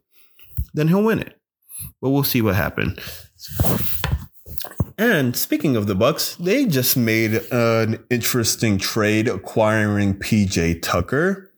Then 0.73 0.89
he'll 0.89 1.05
win 1.05 1.21
it. 1.21 1.39
But 2.01 2.11
we'll 2.11 2.25
see 2.25 2.41
what 2.41 2.55
happens. 2.55 2.99
And 4.97 5.37
speaking 5.37 5.77
of 5.77 5.87
the 5.87 5.95
Bucks, 5.95 6.35
they 6.37 6.65
just 6.65 6.97
made 6.97 7.35
an 7.53 8.03
interesting 8.11 8.79
trade 8.79 9.29
acquiring 9.29 10.15
PJ 10.15 10.83
Tucker. 10.83 11.53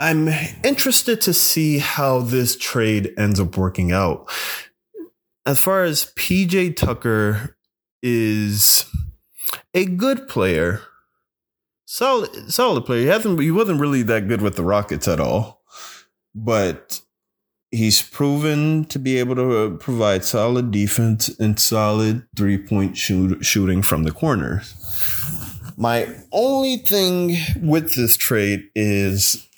I'm 0.00 0.28
interested 0.64 1.20
to 1.22 1.34
see 1.34 1.78
how 1.78 2.20
this 2.20 2.56
trade 2.56 3.12
ends 3.18 3.38
up 3.38 3.58
working 3.58 3.92
out. 3.92 4.30
As 5.44 5.60
far 5.60 5.84
as 5.84 6.10
PJ 6.16 6.76
Tucker 6.76 7.56
is 8.02 8.86
a 9.74 9.84
good 9.84 10.26
player, 10.26 10.80
solid 11.84 12.50
solid 12.50 12.86
player. 12.86 13.02
He 13.02 13.06
hasn't 13.08 13.40
he 13.40 13.50
wasn't 13.50 13.80
really 13.80 14.02
that 14.04 14.26
good 14.26 14.40
with 14.40 14.56
the 14.56 14.64
Rockets 14.64 15.06
at 15.06 15.20
all. 15.20 15.62
But 16.34 17.02
he's 17.70 18.00
proven 18.00 18.86
to 18.86 18.98
be 18.98 19.18
able 19.18 19.34
to 19.34 19.76
provide 19.78 20.24
solid 20.24 20.70
defense 20.70 21.28
and 21.38 21.58
solid 21.58 22.26
three-point 22.36 22.96
shoot, 22.96 23.44
shooting 23.44 23.82
from 23.82 24.04
the 24.04 24.12
corners. 24.12 24.74
My 25.76 26.08
only 26.32 26.78
thing 26.78 27.36
with 27.60 27.94
this 27.96 28.16
trade 28.16 28.68
is 28.74 29.49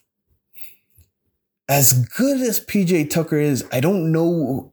as 1.68 2.06
good 2.06 2.40
as 2.40 2.60
PJ 2.60 3.10
Tucker 3.10 3.38
is, 3.38 3.64
I 3.72 3.80
don't 3.80 4.12
know 4.12 4.72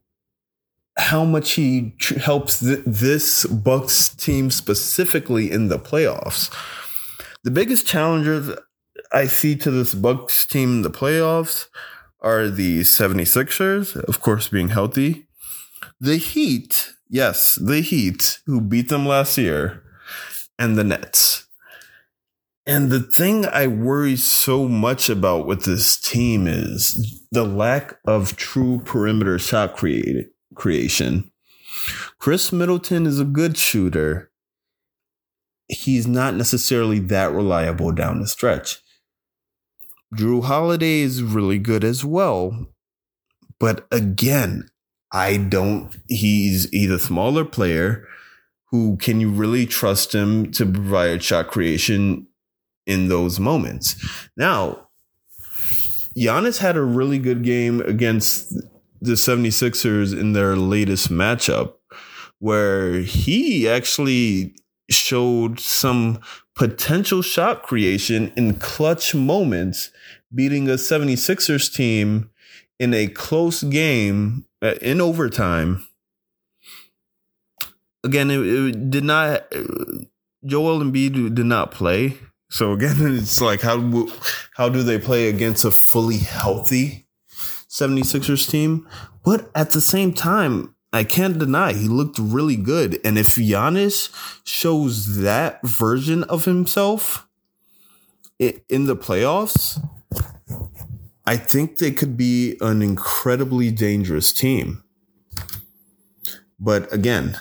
how 0.97 1.23
much 1.23 1.51
he 1.51 1.93
tr- 1.97 2.19
helps 2.19 2.59
th- 2.59 2.83
this 2.85 3.45
Bucks 3.45 4.09
team 4.09 4.51
specifically 4.51 5.49
in 5.49 5.69
the 5.69 5.79
playoffs. 5.79 6.53
The 7.43 7.51
biggest 7.51 7.87
challengers 7.87 8.53
I 9.11 9.27
see 9.27 9.55
to 9.57 9.71
this 9.71 9.93
Bucks 9.93 10.45
team 10.45 10.77
in 10.77 10.81
the 10.81 10.89
playoffs 10.89 11.67
are 12.21 12.49
the 12.49 12.81
76ers, 12.81 13.95
of 13.95 14.19
course 14.19 14.49
being 14.49 14.69
healthy. 14.69 15.27
The 16.01 16.17
Heat, 16.17 16.93
yes, 17.09 17.55
the 17.55 17.81
Heat 17.81 18.39
who 18.45 18.59
beat 18.59 18.89
them 18.89 19.05
last 19.05 19.37
year, 19.37 19.83
and 20.57 20.77
the 20.77 20.83
Nets. 20.83 21.47
And 22.69 22.91
the 22.91 22.99
thing 22.99 23.47
I 23.47 23.65
worry 23.65 24.15
so 24.15 24.67
much 24.67 25.09
about 25.09 25.47
with 25.47 25.65
this 25.65 25.99
team 25.99 26.45
is 26.45 27.25
the 27.31 27.43
lack 27.43 27.97
of 28.05 28.35
true 28.35 28.79
perimeter 28.85 29.39
shot 29.39 29.75
created, 29.75 30.27
creation. 30.53 31.31
Khris 32.19 32.53
Middleton 32.53 33.07
is 33.07 33.19
a 33.19 33.25
good 33.25 33.57
shooter. 33.57 34.31
he's 35.67 36.05
not 36.05 36.35
necessarily 36.35 36.99
that 36.99 37.31
reliable 37.31 37.91
down 37.91 38.19
the 38.19 38.27
stretch. 38.27 38.83
Jrue 40.13 40.43
Holiday 40.43 40.99
is 40.99 41.23
really 41.23 41.57
good 41.57 41.83
as 41.83 42.05
well. 42.05 42.67
But 43.59 43.87
again, 43.91 44.69
I 45.11 45.37
don't, 45.37 45.97
he's, 46.07 46.71
either 46.71 46.95
a 46.95 46.99
smaller 46.99 47.45
player 47.45 48.07
who 48.65 48.95
can 48.97 49.19
you 49.19 49.31
really 49.31 49.65
trust 49.65 50.13
him 50.13 50.51
to 50.51 50.67
provide 50.67 51.23
shot 51.23 51.47
creation 51.47 52.27
in 52.89 53.07
those 53.07 53.39
moments? 53.39 53.95
Now, 54.35 54.89
Giannis 56.17 56.57
had 56.57 56.75
a 56.75 56.81
really 56.81 57.19
good 57.19 57.43
game 57.43 57.81
against 57.81 58.53
the 59.01 59.13
76ers 59.13 60.17
in 60.17 60.33
their 60.33 60.55
latest 60.55 61.09
matchup 61.09 61.75
where 62.39 62.99
he 62.99 63.69
actually 63.69 64.55
showed 64.89 65.59
some 65.59 66.19
potential 66.55 67.21
shot 67.21 67.63
creation 67.63 68.33
in 68.35 68.55
clutch 68.55 69.13
moments, 69.13 69.91
beating 70.33 70.67
a 70.67 70.73
76ers 70.73 71.73
team 71.73 72.29
in 72.79 72.93
a 72.93 73.07
close 73.07 73.63
game 73.63 74.45
uh, 74.61 74.75
in 74.81 74.99
overtime. 74.99 75.85
Again, 78.03 78.31
it, 78.31 78.39
it 78.39 78.89
did 78.89 79.03
not. 79.03 79.45
Joel 80.45 80.79
Embiid 80.79 81.35
did 81.35 81.45
not 81.45 81.71
play. 81.71 82.17
So 82.49 82.73
again, 82.73 82.95
it's 83.17 83.41
like 83.41 83.61
how 83.61 84.07
how 84.55 84.69
do 84.69 84.83
they 84.83 84.97
play 84.97 85.29
against 85.29 85.65
a 85.65 85.71
fully 85.71 86.17
healthy 86.17 87.07
76ers 87.69 88.49
team? 88.49 88.87
But 89.23 89.49
at 89.55 89.71
the 89.71 89.81
same 89.81 90.13
time, 90.13 90.75
I 90.91 91.03
can't 91.03 91.37
deny 91.37 91.73
he 91.73 91.87
looked 91.87 92.17
really 92.17 92.55
good. 92.55 92.99
And 93.03 93.17
if 93.17 93.35
Giannis 93.35 94.09
shows 94.43 95.17
that 95.17 95.61
version 95.63 96.23
of 96.23 96.45
himself 96.45 97.27
in 98.39 98.85
the 98.85 98.95
playoffs, 98.95 99.79
I 101.25 101.37
think 101.37 101.77
they 101.77 101.91
could 101.91 102.17
be 102.17 102.57
an 102.59 102.81
incredibly 102.81 103.69
dangerous 103.69 104.33
team. 104.33 104.83
But 106.59 106.91
again, 106.91 107.37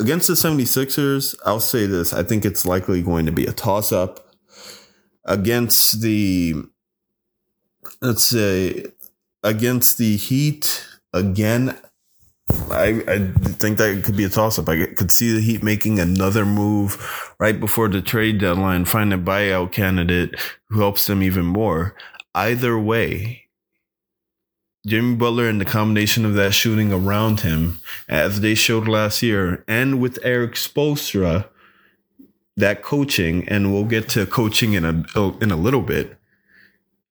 against 0.00 0.28
the 0.28 0.34
76ers, 0.34 1.34
I'll 1.44 1.60
say 1.60 1.86
this. 1.86 2.12
I 2.12 2.22
think 2.22 2.44
it's 2.44 2.66
likely 2.66 3.02
going 3.02 3.26
to 3.26 3.32
be 3.32 3.46
a 3.46 3.52
toss 3.52 3.92
up. 3.92 4.20
Against 5.24 6.00
the, 6.02 6.54
let's 8.00 8.24
say, 8.24 8.84
against 9.42 9.98
the 9.98 10.16
Heat, 10.16 10.86
again, 11.12 11.76
I, 12.70 13.02
I 13.08 13.18
think 13.54 13.78
that 13.78 14.04
could 14.04 14.16
be 14.16 14.24
a 14.24 14.28
toss 14.28 14.58
up. 14.58 14.68
I 14.68 14.86
could 14.86 15.10
see 15.10 15.32
the 15.32 15.40
Heat 15.40 15.62
making 15.64 15.98
another 15.98 16.46
move 16.46 17.34
right 17.40 17.58
before 17.58 17.88
the 17.88 18.00
trade 18.00 18.38
deadline, 18.38 18.84
find 18.84 19.12
a 19.12 19.18
buyout 19.18 19.72
candidate 19.72 20.38
who 20.68 20.80
helps 20.80 21.06
them 21.06 21.22
even 21.22 21.44
more. 21.44 21.96
Either 22.34 22.78
way, 22.78 23.45
Jimmy 24.86 25.16
Butler 25.16 25.48
and 25.48 25.60
the 25.60 25.64
combination 25.64 26.24
of 26.24 26.34
that 26.34 26.54
shooting 26.54 26.92
around 26.92 27.40
him, 27.40 27.80
as 28.08 28.40
they 28.40 28.54
showed 28.54 28.86
last 28.86 29.20
year, 29.20 29.64
and 29.66 30.00
with 30.00 30.18
Erik 30.22 30.52
Spoelstra, 30.52 31.48
that 32.56 32.82
coaching, 32.82 33.46
and 33.48 33.72
we'll 33.72 33.84
get 33.84 34.08
to 34.10 34.24
coaching 34.26 34.74
in 34.74 34.84
a 34.84 35.28
in 35.42 35.50
a 35.50 35.56
little 35.56 35.82
bit. 35.82 36.16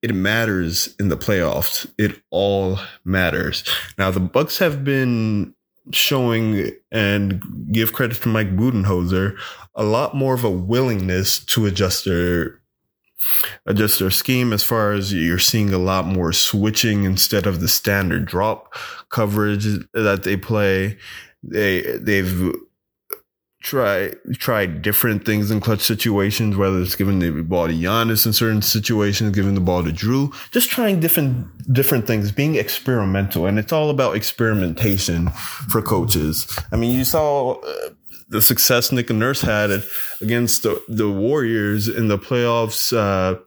It 0.01 0.13
matters 0.13 0.95
in 0.99 1.09
the 1.09 1.17
playoffs. 1.17 1.89
It 1.97 2.21
all 2.29 2.79
matters. 3.03 3.63
Now 3.97 4.09
the 4.09 4.19
Bucks 4.19 4.59
have 4.59 4.83
been 4.83 5.53
showing 5.91 6.71
and 6.91 7.41
give 7.71 7.93
credit 7.93 8.21
to 8.21 8.29
Mike 8.29 8.55
Budenholzer 8.55 9.37
a 9.75 9.83
lot 9.83 10.15
more 10.15 10.33
of 10.33 10.43
a 10.43 10.49
willingness 10.49 11.39
to 11.45 11.65
adjust 11.65 12.05
their 12.05 12.61
adjust 13.65 13.99
their 13.99 14.11
scheme 14.11 14.53
as 14.53 14.63
far 14.63 14.93
as 14.93 15.13
you're 15.13 15.39
seeing 15.39 15.73
a 15.73 15.77
lot 15.77 16.05
more 16.05 16.33
switching 16.33 17.03
instead 17.03 17.47
of 17.47 17.59
the 17.59 17.67
standard 17.67 18.25
drop 18.25 18.73
coverage 19.09 19.65
that 19.93 20.23
they 20.23 20.37
play. 20.37 20.97
They 21.43 21.81
they've 21.97 22.53
tried 23.65 24.15
tried 24.33 24.83
different 24.83 25.25
things 25.25 25.49
in 25.49 25.59
clutch 25.59 25.81
situations, 25.81 26.55
whether 26.55 26.79
it's 26.79 26.95
giving 26.95 27.19
the 27.19 27.31
ball 27.41 27.67
to 27.67 27.73
Giannis 27.73 28.25
in 28.25 28.33
certain 28.33 28.61
situations, 28.61 29.35
giving 29.35 29.55
the 29.55 29.61
ball 29.61 29.83
to 29.83 29.91
Jrue, 29.91 30.33
just 30.51 30.69
trying 30.69 30.99
different 30.99 31.47
different 31.73 32.05
things, 32.05 32.31
being 32.31 32.55
experimental, 32.55 33.47
and 33.47 33.57
it's 33.57 33.73
all 33.73 33.89
about 33.89 34.15
experimentation 34.15 35.29
for 35.69 35.81
coaches. 35.81 36.47
I 36.71 36.77
mean, 36.77 36.95
you 36.95 37.03
saw. 37.03 37.55
Uh, 37.55 37.89
The 38.29 38.41
success 38.41 38.91
Nick 38.91 39.09
Nurse 39.09 39.41
had 39.41 39.83
against 40.19 40.63
the, 40.63 40.81
the 40.87 41.09
Warriors 41.09 41.87
in 41.87 42.07
the 42.07 42.17
playoffs 42.17 42.95
uh, 42.95 43.39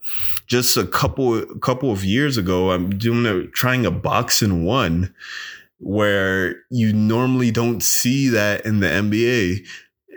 just 0.47 0.77
a 0.77 0.87
couple 0.87 1.45
couple 1.57 1.91
of 1.91 2.05
years 2.05 2.37
ago. 2.37 2.71
I'm 2.71 2.97
doing 2.97 3.27
a 3.27 3.47
trying 3.49 3.85
a 3.85 3.91
box 3.91 4.41
and 4.41 4.65
one 4.65 5.15
where 5.79 6.57
you 6.71 6.93
normally 6.93 7.51
don't 7.51 7.83
see 7.83 8.29
that 8.29 8.65
in 8.65 8.81
the 8.81 8.87
NBA 8.89 9.65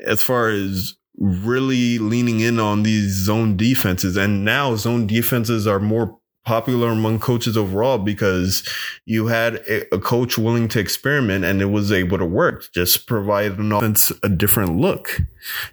as 0.05 0.21
far 0.23 0.49
as 0.49 0.95
really 1.17 1.99
leaning 1.99 2.39
in 2.39 2.59
on 2.59 2.81
these 2.81 3.11
zone 3.11 3.55
defenses 3.55 4.17
and 4.17 4.43
now 4.43 4.75
zone 4.75 5.05
defenses 5.05 5.67
are 5.67 5.79
more 5.79 6.17
popular 6.43 6.89
among 6.89 7.19
coaches 7.19 7.55
overall 7.55 7.97
because 7.97 8.67
you 9.05 9.27
had 9.27 9.55
a, 9.67 9.99
coach 9.99 10.37
willing 10.37 10.67
to 10.67 10.79
experiment 10.79 11.45
and 11.45 11.61
it 11.61 11.65
was 11.65 11.91
able 11.91 12.17
to 12.17 12.25
work. 12.25 12.65
Just 12.73 13.07
provide 13.07 13.59
an 13.59 13.71
offense 13.71 14.11
a 14.23 14.29
different 14.29 14.77
look. 14.77 15.21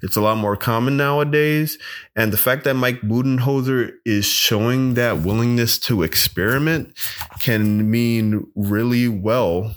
It's 0.03 0.17
a 0.17 0.21
lot 0.21 0.37
more 0.37 0.57
common 0.57 0.97
nowadays. 0.97 1.79
And 2.15 2.33
the 2.33 2.37
fact 2.37 2.65
that 2.65 2.75
Mike 2.75 3.01
Budenholzer 3.01 3.93
is 4.05 4.27
showing 4.27 4.95
that 4.95 5.21
willingness 5.21 5.79
to 5.81 6.03
experiment 6.03 6.97
can 7.41 7.91
mean 7.91 8.47
really 8.55 9.09
well 9.09 9.75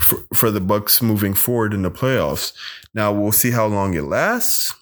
for, 0.00 0.24
for 0.34 0.50
the 0.50 0.60
Bucks 0.60 1.00
moving 1.00 1.34
forward 1.34 1.72
in 1.72 1.82
the 1.82 1.90
playoffs. 1.90 2.52
Now 2.92 3.12
we'll 3.12 3.32
see 3.32 3.52
how 3.52 3.66
long 3.66 3.94
it 3.94 4.02
lasts. 4.02 4.74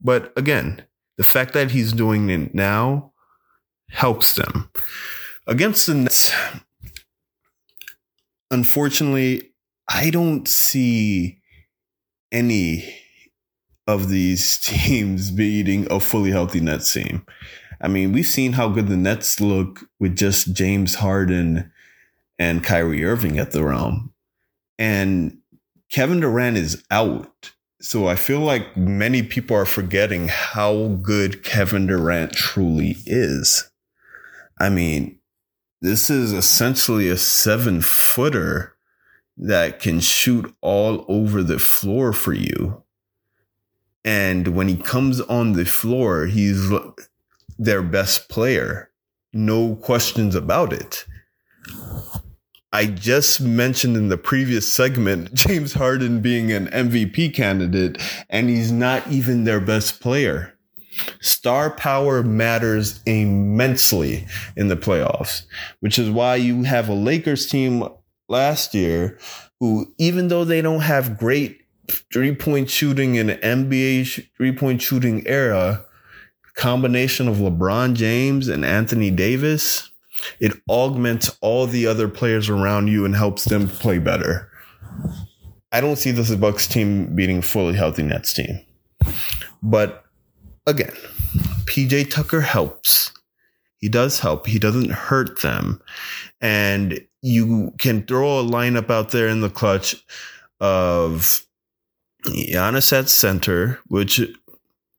But 0.00 0.32
again, 0.36 0.84
the 1.16 1.24
fact 1.24 1.52
that 1.54 1.70
he's 1.70 1.92
doing 1.92 2.30
it 2.30 2.54
now 2.54 3.11
helps 3.92 4.34
them. 4.34 4.70
Against 5.46 5.86
the 5.86 5.94
Nets, 5.94 6.32
unfortunately, 8.50 9.52
I 9.88 10.10
don't 10.10 10.48
see 10.48 11.38
any 12.32 12.96
of 13.86 14.08
these 14.08 14.58
teams 14.62 15.30
beating 15.30 15.86
a 15.90 16.00
fully 16.00 16.30
healthy 16.30 16.60
Nets 16.60 16.92
team. 16.92 17.24
I 17.80 17.88
mean, 17.88 18.12
we've 18.12 18.26
seen 18.26 18.52
how 18.52 18.68
good 18.68 18.88
the 18.88 18.96
Nets 18.96 19.40
look 19.40 19.80
with 19.98 20.16
just 20.16 20.52
James 20.52 20.96
Harden 20.96 21.72
and 22.38 22.64
Kyrie 22.64 23.04
Irving 23.04 23.38
at 23.38 23.50
the 23.50 23.64
realm. 23.64 24.12
And 24.78 25.38
Kevin 25.90 26.20
Durant 26.20 26.56
is 26.56 26.82
out. 26.90 27.52
So 27.80 28.06
I 28.06 28.14
feel 28.14 28.38
like 28.38 28.76
many 28.76 29.24
people 29.24 29.56
are 29.56 29.66
forgetting 29.66 30.28
how 30.28 30.98
good 31.02 31.42
Kevin 31.42 31.88
Durant 31.88 32.32
truly 32.32 32.96
is. 33.04 33.71
I 34.62 34.68
mean, 34.68 35.18
this 35.80 36.08
is 36.08 36.32
essentially 36.32 37.08
a 37.08 37.16
seven 37.16 37.80
footer 37.80 38.76
that 39.36 39.80
can 39.80 39.98
shoot 39.98 40.54
all 40.60 41.04
over 41.08 41.42
the 41.42 41.58
floor 41.58 42.12
for 42.12 42.32
you. 42.32 42.84
And 44.04 44.54
when 44.54 44.68
he 44.68 44.76
comes 44.76 45.20
on 45.22 45.54
the 45.54 45.64
floor, 45.64 46.26
he's 46.26 46.70
their 47.58 47.82
best 47.82 48.28
player. 48.28 48.90
No 49.32 49.74
questions 49.74 50.36
about 50.36 50.72
it. 50.72 51.06
I 52.72 52.86
just 52.86 53.40
mentioned 53.40 53.96
in 53.96 54.10
the 54.10 54.16
previous 54.16 54.72
segment 54.72 55.34
James 55.34 55.72
Harden 55.72 56.20
being 56.20 56.52
an 56.52 56.68
MVP 56.68 57.34
candidate, 57.34 58.00
and 58.30 58.48
he's 58.48 58.70
not 58.70 59.08
even 59.08 59.42
their 59.42 59.60
best 59.60 60.00
player. 60.00 60.51
Star 61.20 61.70
power 61.70 62.22
matters 62.22 63.00
immensely 63.06 64.26
in 64.56 64.68
the 64.68 64.76
playoffs, 64.76 65.42
which 65.80 65.98
is 65.98 66.10
why 66.10 66.36
you 66.36 66.64
have 66.64 66.88
a 66.88 66.94
Lakers 66.94 67.46
team 67.46 67.88
last 68.28 68.74
year 68.74 69.18
who, 69.60 69.92
even 69.98 70.28
though 70.28 70.44
they 70.44 70.60
don't 70.60 70.80
have 70.80 71.18
great 71.18 71.60
three 72.12 72.34
point 72.34 72.70
shooting 72.70 73.14
in 73.14 73.28
the 73.28 73.36
NBA 73.36 74.28
three 74.36 74.52
point 74.52 74.82
shooting 74.82 75.26
era, 75.26 75.84
combination 76.54 77.28
of 77.28 77.36
LeBron 77.36 77.94
James 77.94 78.48
and 78.48 78.64
Anthony 78.64 79.10
Davis, 79.10 79.90
it 80.40 80.52
augments 80.68 81.36
all 81.40 81.66
the 81.66 81.86
other 81.86 82.08
players 82.08 82.48
around 82.48 82.88
you 82.88 83.04
and 83.04 83.16
helps 83.16 83.44
them 83.44 83.68
play 83.68 83.98
better. 83.98 84.50
I 85.72 85.80
don't 85.80 85.96
see 85.96 86.10
this 86.10 86.34
Bucks 86.34 86.66
team 86.66 87.14
beating 87.16 87.40
fully 87.40 87.74
healthy 87.74 88.02
Nets 88.02 88.34
team. 88.34 88.60
But 89.62 90.01
again, 90.66 90.92
PJ 91.64 92.10
Tucker 92.10 92.40
helps. 92.40 93.12
He 93.78 93.88
does 93.88 94.20
help. 94.20 94.46
He 94.46 94.58
doesn't 94.58 94.90
hurt 94.90 95.40
them. 95.42 95.82
And 96.40 97.00
you 97.20 97.72
can 97.78 98.04
throw 98.04 98.40
a 98.40 98.44
lineup 98.44 98.90
out 98.90 99.10
there 99.10 99.28
in 99.28 99.40
the 99.40 99.50
clutch 99.50 99.96
of 100.60 101.44
Giannis 102.26 102.92
at 102.96 103.08
center, 103.08 103.80
which 103.88 104.20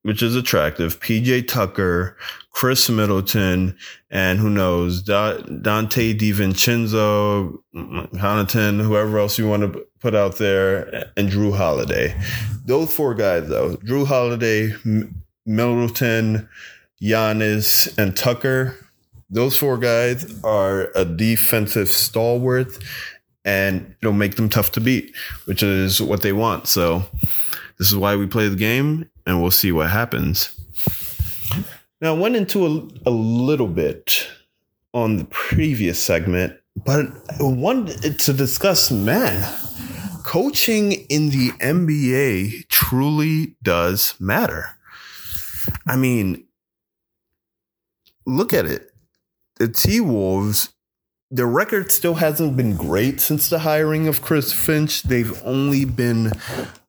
which 0.03 0.21
is 0.21 0.35
attractive. 0.35 0.99
PJ 0.99 1.47
Tucker, 1.47 2.15
Khris 2.51 2.89
Middleton, 2.89 3.75
and 4.11 4.37
who 4.37 4.49
knows, 4.49 5.01
Donte 5.01 6.17
DiVincenzo, 6.19 7.57
Connaughton, 7.73 8.81
whoever 8.83 9.17
else 9.17 9.39
you 9.39 9.47
want 9.47 9.73
to 9.73 9.85
put 9.99 10.13
out 10.13 10.37
there, 10.37 11.09
and 11.17 11.29
Jrue 11.29 11.55
Holiday. 11.55 12.15
Those 12.65 12.93
four 12.93 13.15
guys, 13.15 13.47
though, 13.47 13.77
Jrue 13.77 14.05
Holiday, 14.05 14.73
Middleton, 15.45 16.49
Giannis, 17.01 17.95
and 17.97 18.15
Tucker. 18.15 18.77
Those 19.29 19.57
four 19.57 19.77
guys 19.77 20.41
are 20.43 20.91
a 20.95 21.05
defensive 21.05 21.89
stalwart, 21.89 22.67
and 23.43 23.95
it'll 24.01 24.13
make 24.13 24.35
them 24.35 24.49
tough 24.49 24.71
to 24.73 24.81
beat, 24.81 25.15
which 25.45 25.63
is 25.63 26.01
what 26.01 26.21
they 26.21 26.33
want. 26.33 26.67
So, 26.67 27.03
this 27.77 27.87
is 27.89 27.95
why 27.95 28.15
we 28.15 28.27
play 28.27 28.47
the 28.47 28.55
game, 28.55 29.09
and 29.25 29.41
we'll 29.41 29.51
see 29.51 29.71
what 29.71 29.89
happens. 29.89 30.57
Now, 31.99 32.15
I 32.15 32.19
went 32.19 32.35
into 32.35 32.65
a, 32.65 33.09
a 33.09 33.11
little 33.11 33.67
bit 33.67 34.27
on 34.93 35.17
the 35.17 35.25
previous 35.25 36.01
segment, 36.01 36.57
but 36.75 37.05
I 37.39 37.43
wanted 37.43 38.19
to 38.19 38.33
discuss, 38.33 38.91
man, 38.91 39.41
coaching 40.23 40.93
in 41.09 41.29
the 41.29 41.49
NBA 41.59 42.67
truly 42.67 43.55
does 43.63 44.15
matter. 44.19 44.77
I 45.87 45.95
mean, 45.95 46.45
look 48.25 48.53
at 48.53 48.65
it. 48.65 48.91
The 49.57 49.67
T 49.67 49.99
Wolves 49.99 50.73
their 51.33 51.47
record 51.47 51.91
still 51.91 52.13
hasn't 52.13 52.55
been 52.55 52.75
great 52.75 53.19
since 53.19 53.49
the 53.49 53.59
hiring 53.59 54.07
of 54.07 54.21
Chris 54.21 54.53
Finch. 54.53 55.01
They've 55.01 55.41
only 55.43 55.83
been 55.83 56.31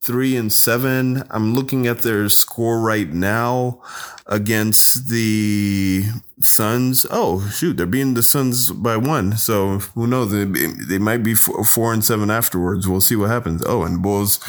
three 0.03 0.37
and 0.37 0.53
seven. 0.53 1.23
I'm 1.31 1.55
looking 1.55 1.87
at 1.87 2.01
their 2.01 2.29
score 2.29 2.79
right 2.79 3.09
now 3.09 3.81
against 4.27 5.09
the 5.09 6.05
Suns. 6.43 7.07
Oh 7.11 7.49
shoot, 7.49 7.79
they're 7.79 7.87
beating 7.87 8.13
the 8.13 8.23
Suns 8.23 8.71
by 8.71 8.99
one. 8.99 9.39
So 9.39 9.79
who 9.95 10.07
knows? 10.07 10.31
They, 10.31 10.45
they 10.45 10.99
might 10.99 11.23
be 11.23 11.33
four, 11.33 11.95
and 11.95 12.05
seven 12.05 12.31
afterwards. 12.31 12.87
We'll 12.87 13.01
see 13.01 13.17
what 13.17 13.31
happens. 13.31 13.63
Oh, 13.65 13.83
and 13.83 14.03
Bulls 14.03 14.41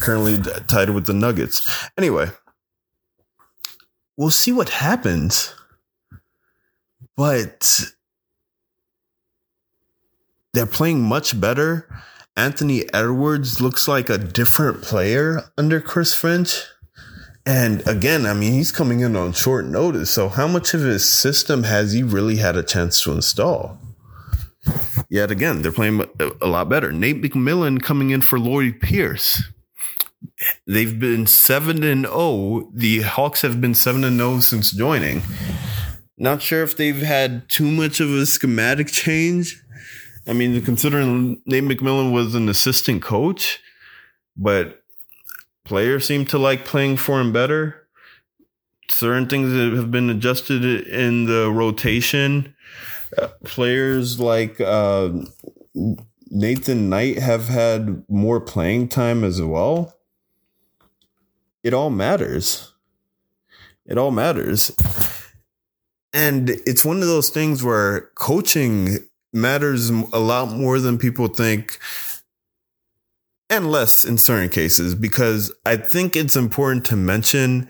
currently 0.00 0.38
tied 0.66 0.88
with 0.88 1.04
the 1.04 1.12
Nuggets. 1.12 1.90
Anyway, 1.98 2.30
we'll 4.20 4.30
see 4.30 4.52
what 4.52 4.68
happens. 4.68 5.54
But 7.16 7.90
they're 10.52 10.66
playing 10.66 11.00
much 11.02 11.40
better. 11.40 11.88
Anthony 12.36 12.84
Edwards 12.92 13.62
looks 13.62 13.88
like 13.88 14.10
a 14.10 14.18
different 14.18 14.82
player 14.82 15.44
under 15.56 15.80
Chris 15.80 16.14
Finch. 16.14 16.64
And 17.46 17.86
again, 17.88 18.26
I 18.26 18.34
mean, 18.34 18.52
he's 18.52 18.70
coming 18.70 19.00
in 19.00 19.16
on 19.16 19.32
short 19.32 19.64
notice. 19.64 20.10
So, 20.10 20.28
how 20.28 20.46
much 20.46 20.74
of 20.74 20.82
his 20.82 21.08
system 21.08 21.62
has 21.62 21.92
he 21.92 22.02
really 22.02 22.36
had 22.36 22.56
a 22.56 22.62
chance 22.62 23.02
to 23.02 23.12
install? 23.12 23.78
Yet 25.08 25.30
again, 25.30 25.62
they're 25.62 25.72
playing 25.72 26.04
a 26.42 26.46
lot 26.46 26.68
better. 26.68 26.92
Nate 26.92 27.22
McMillan 27.22 27.82
coming 27.82 28.10
in 28.10 28.20
for 28.20 28.38
Lloyd 28.38 28.80
Pierce. 28.80 29.42
They've 30.66 30.98
been 30.98 31.26
7 31.26 31.82
and 31.82 32.06
0. 32.06 32.70
The 32.74 33.00
Hawks 33.02 33.42
have 33.42 33.60
been 33.60 33.74
7 33.74 34.04
and 34.04 34.16
0 34.16 34.40
since 34.40 34.70
joining. 34.70 35.22
Not 36.18 36.42
sure 36.42 36.62
if 36.62 36.76
they've 36.76 37.00
had 37.00 37.48
too 37.48 37.70
much 37.70 38.00
of 38.00 38.10
a 38.10 38.26
schematic 38.26 38.88
change 38.88 39.62
I 40.26 40.32
mean, 40.32 40.60
considering 40.62 41.42
Nate 41.46 41.64
McMillan 41.64 42.12
was 42.12 42.34
an 42.34 42.48
assistant 42.48 43.02
coach, 43.02 43.60
but 44.36 44.82
players 45.64 46.06
seem 46.06 46.24
to 46.26 46.38
like 46.38 46.64
playing 46.64 46.98
for 46.98 47.20
him 47.20 47.32
better. 47.32 47.88
Certain 48.88 49.28
things 49.28 49.52
have 49.76 49.90
been 49.90 50.10
adjusted 50.10 50.64
in 50.64 51.24
the 51.26 51.50
rotation. 51.50 52.54
Uh, 53.16 53.28
players 53.44 54.20
like 54.20 54.60
uh, 54.60 55.10
Nathan 56.30 56.88
Knight 56.88 57.18
have 57.18 57.48
had 57.48 58.04
more 58.08 58.40
playing 58.40 58.88
time 58.88 59.24
as 59.24 59.40
well. 59.40 59.96
It 61.62 61.74
all 61.74 61.90
matters. 61.90 62.72
It 63.86 63.98
all 63.98 64.10
matters. 64.10 64.74
And 66.12 66.50
it's 66.50 66.84
one 66.84 66.98
of 66.98 67.08
those 67.08 67.28
things 67.28 67.62
where 67.62 68.10
coaching 68.14 68.98
matters 69.32 69.90
a 69.90 70.18
lot 70.18 70.50
more 70.50 70.80
than 70.80 70.98
people 70.98 71.28
think 71.28 71.78
and 73.48 73.70
less 73.70 74.04
in 74.04 74.16
certain 74.16 74.48
cases 74.48 74.94
because 74.94 75.52
I 75.66 75.76
think 75.76 76.16
it's 76.16 76.36
important 76.36 76.84
to 76.86 76.96
mention 76.96 77.68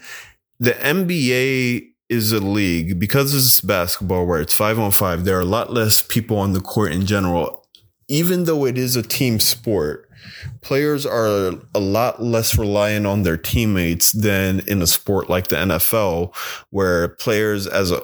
the 0.59 0.73
NBA 0.73 1.89
is 2.11 2.33
a 2.33 2.41
league 2.41 2.99
because 2.99 3.35
it's 3.35 3.61
basketball 3.61 4.27
where 4.27 4.41
it's 4.41 4.53
five 4.53 4.79
on 4.79 4.91
five. 4.91 5.25
There 5.25 5.39
are 5.39 5.43
a 5.43 5.47
lot 5.47 5.73
less 5.73 6.03
people 6.03 6.39
on 6.39 6.53
the 6.53 6.61
court 6.61 6.93
in 6.93 7.07
general. 7.07 7.67
Even 8.09 8.45
though 8.45 8.67
it 8.67 8.77
is 8.77 8.97
a 8.97 9.03
team 9.03 9.39
sport, 9.39 10.10
players 10.61 11.07
are 11.07 11.53
a 11.75 11.81
lot 11.81 12.23
less 12.23 12.57
reliant 12.59 13.07
on 13.07 13.23
their 13.23 13.37
teammates 13.37 14.13
than 14.13 14.61
in 14.69 14.83
a 14.83 14.87
sport 14.87 15.29
like 15.29 15.49
the 15.49 15.57
NFL, 15.57 16.35
where 16.71 17.09
players 17.09 17.67
as 17.67 17.91
a 17.91 18.01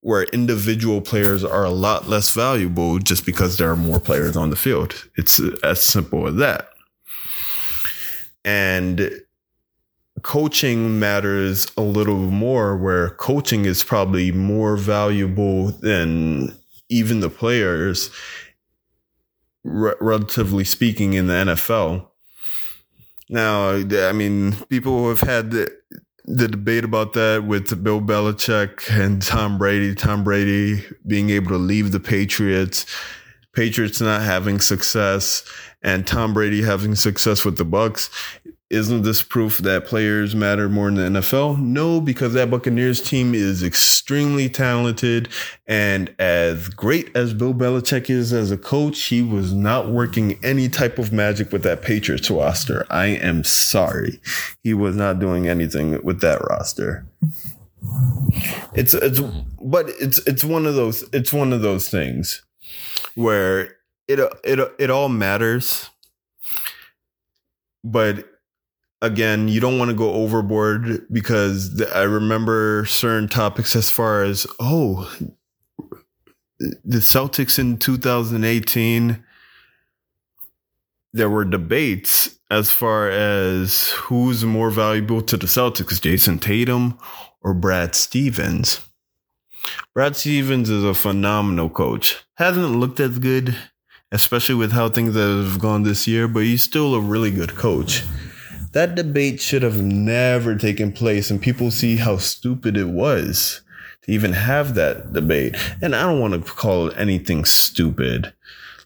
where 0.00 0.22
individual 0.24 1.00
players 1.00 1.44
are 1.44 1.64
a 1.64 1.70
lot 1.70 2.08
less 2.08 2.30
valuable 2.30 2.98
just 2.98 3.26
because 3.26 3.58
there 3.58 3.70
are 3.70 3.76
more 3.76 4.00
players 4.00 4.36
on 4.36 4.50
the 4.50 4.56
field. 4.56 5.08
It's 5.16 5.40
as 5.62 5.82
simple 5.82 6.26
as 6.28 6.36
that. 6.36 6.70
And 8.44 9.10
coaching 10.22 10.98
matters 10.98 11.66
a 11.76 11.82
little 11.82 12.16
more, 12.16 12.76
where 12.76 13.10
coaching 13.10 13.64
is 13.64 13.82
probably 13.82 14.32
more 14.32 14.76
valuable 14.76 15.72
than 15.72 16.56
even 16.88 17.20
the 17.20 17.28
players, 17.28 18.10
re- 19.68 19.94
relatively 20.00 20.64
speaking, 20.64 21.12
in 21.14 21.26
the 21.26 21.34
NFL. 21.34 22.08
Now, 23.30 23.72
I 23.72 24.12
mean, 24.12 24.52
people 24.68 25.08
have 25.08 25.20
had 25.20 25.50
the 25.50 26.48
debate 26.48 26.84
about 26.84 27.14
that 27.14 27.44
with 27.46 27.82
Bill 27.82 28.00
Belichick 28.00 28.90
and 28.90 29.22
Tom 29.22 29.58
Brady. 29.58 29.94
Tom 29.94 30.24
Brady 30.24 30.84
being 31.06 31.30
able 31.30 31.48
to 31.48 31.56
leave 31.56 31.92
the 31.92 32.00
Patriots, 32.00 32.86
Patriots 33.54 34.00
not 34.00 34.22
having 34.22 34.60
success, 34.60 35.42
and 35.82 36.06
Tom 36.06 36.34
Brady 36.34 36.62
having 36.62 36.94
success 36.94 37.44
with 37.44 37.56
the 37.56 37.64
Bucs. 37.64 38.10
Isn't 38.70 39.00
this 39.00 39.22
proof 39.22 39.58
that 39.58 39.86
players 39.86 40.34
matter 40.34 40.68
more 40.68 40.88
in 40.88 40.96
the 40.96 41.20
NFL? 41.20 41.58
No, 41.58 42.02
because 42.02 42.34
that 42.34 42.50
Buccaneers 42.50 43.00
team 43.00 43.34
is 43.34 43.62
extremely 43.62 44.50
talented. 44.50 45.30
And 45.66 46.14
as 46.18 46.68
great 46.68 47.10
as 47.16 47.32
Bill 47.32 47.54
Belichick 47.54 48.10
is 48.10 48.30
as 48.34 48.50
a 48.50 48.58
coach, 48.58 49.04
he 49.04 49.22
was 49.22 49.54
not 49.54 49.88
working 49.88 50.38
any 50.44 50.68
type 50.68 50.98
of 50.98 51.14
magic 51.14 51.50
with 51.50 51.62
that 51.62 51.80
Patriots 51.80 52.30
roster. 52.30 52.84
I 52.90 53.06
am 53.06 53.42
sorry. 53.42 54.20
He 54.62 54.74
was 54.74 54.94
not 54.94 55.18
doing 55.18 55.48
anything 55.48 56.02
with 56.04 56.20
that 56.20 56.42
roster. 56.50 57.06
It's, 58.74 58.92
it's, 58.92 59.20
but 59.62 59.88
it's, 59.98 60.18
it's 60.26 60.44
one 60.44 60.66
of 60.66 60.74
those, 60.74 61.08
it's 61.14 61.32
one 61.32 61.54
of 61.54 61.62
those 61.62 61.88
things 61.88 62.42
where 63.14 63.76
it, 64.08 64.20
it, 64.44 64.74
it 64.78 64.90
all 64.90 65.08
matters. 65.08 65.88
But 67.82 68.26
again, 69.00 69.48
you 69.48 69.60
don't 69.60 69.78
want 69.78 69.90
to 69.90 69.96
go 69.96 70.12
overboard 70.12 71.06
because 71.12 71.82
I 71.94 72.02
remember 72.02 72.84
certain 72.86 73.28
topics 73.28 73.76
as 73.76 73.90
far 73.90 74.22
as, 74.22 74.46
oh, 74.58 75.12
the 76.58 76.98
Celtics 76.98 77.58
in 77.58 77.78
2018, 77.78 79.24
there 81.12 81.30
were 81.30 81.44
debates 81.44 82.38
as 82.50 82.70
far 82.70 83.08
as 83.08 83.90
who's 83.90 84.44
more 84.44 84.70
valuable 84.70 85.22
to 85.22 85.36
the 85.36 85.46
Celtics, 85.46 86.00
Jayson 86.00 86.40
Tatum 86.40 86.98
or 87.42 87.54
Brad 87.54 87.94
Stevens. 87.94 88.80
Brad 89.94 90.16
Stevens 90.16 90.70
is 90.70 90.84
a 90.84 90.94
phenomenal 90.94 91.68
coach. 91.68 92.24
Hasn't 92.36 92.76
looked 92.76 93.00
as 93.00 93.18
good, 93.18 93.56
especially 94.10 94.54
with 94.54 94.72
how 94.72 94.88
things 94.88 95.14
have 95.14 95.58
gone 95.58 95.82
this 95.82 96.06
year, 96.08 96.26
but 96.26 96.44
he's 96.44 96.62
still 96.62 96.94
a 96.94 97.00
really 97.00 97.30
good 97.30 97.54
coach. 97.54 98.02
That 98.72 98.94
debate 98.94 99.40
should 99.40 99.62
have 99.62 99.82
never 99.82 100.54
taken 100.54 100.92
place, 100.92 101.30
and 101.30 101.40
people 101.40 101.70
see 101.70 101.96
how 101.96 102.18
stupid 102.18 102.76
it 102.76 102.88
was 102.88 103.62
to 104.02 104.12
even 104.12 104.32
have 104.32 104.74
that 104.74 105.12
debate. 105.12 105.56
And 105.80 105.96
I 105.96 106.02
don't 106.02 106.20
want 106.20 106.34
to 106.34 106.52
call 106.52 106.88
it 106.88 106.98
anything 106.98 107.44
stupid. 107.44 108.32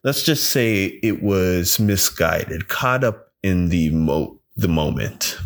Let's 0.05 0.23
just 0.23 0.51
say 0.51 0.85
it 1.03 1.23
was 1.23 1.79
misguided, 1.79 2.69
caught 2.69 3.05
up 3.05 3.33
in 3.43 3.69
the 3.69 3.91
mo- 3.91 4.39
the 4.57 4.69
moment. 4.69 5.39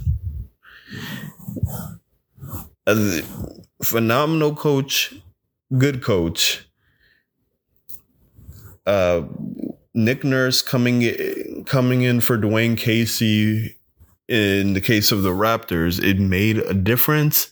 A 2.87 3.22
phenomenal 3.83 4.55
coach, 4.55 5.14
good 5.77 6.03
coach. 6.03 6.68
Uh, 8.87 9.22
Nick 9.94 10.25
Nurse 10.25 10.62
coming 10.62 11.64
coming 11.64 12.03
in 12.03 12.20
for 12.20 12.38
Dwayne 12.38 12.79
Casey 12.79 13.76
in 14.29 14.73
the 14.73 14.81
case 14.81 15.12
of 15.12 15.23
the 15.23 15.31
Raptors, 15.31 16.03
it 16.03 16.19
made 16.19 16.59
a 16.59 16.75
difference. 16.75 17.51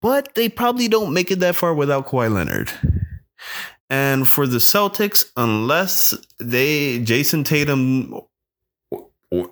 But 0.00 0.34
they 0.34 0.48
probably 0.48 0.88
don't 0.88 1.12
make 1.12 1.30
it 1.30 1.40
that 1.40 1.56
far 1.56 1.74
without 1.74 2.06
Kawhi 2.06 2.32
Leonard. 2.32 2.70
And 3.88 4.28
for 4.28 4.46
the 4.46 4.58
Celtics, 4.58 5.24
unless 5.36 6.14
they 6.38 6.98
Jayson 7.00 7.44
Tatum 7.44 8.14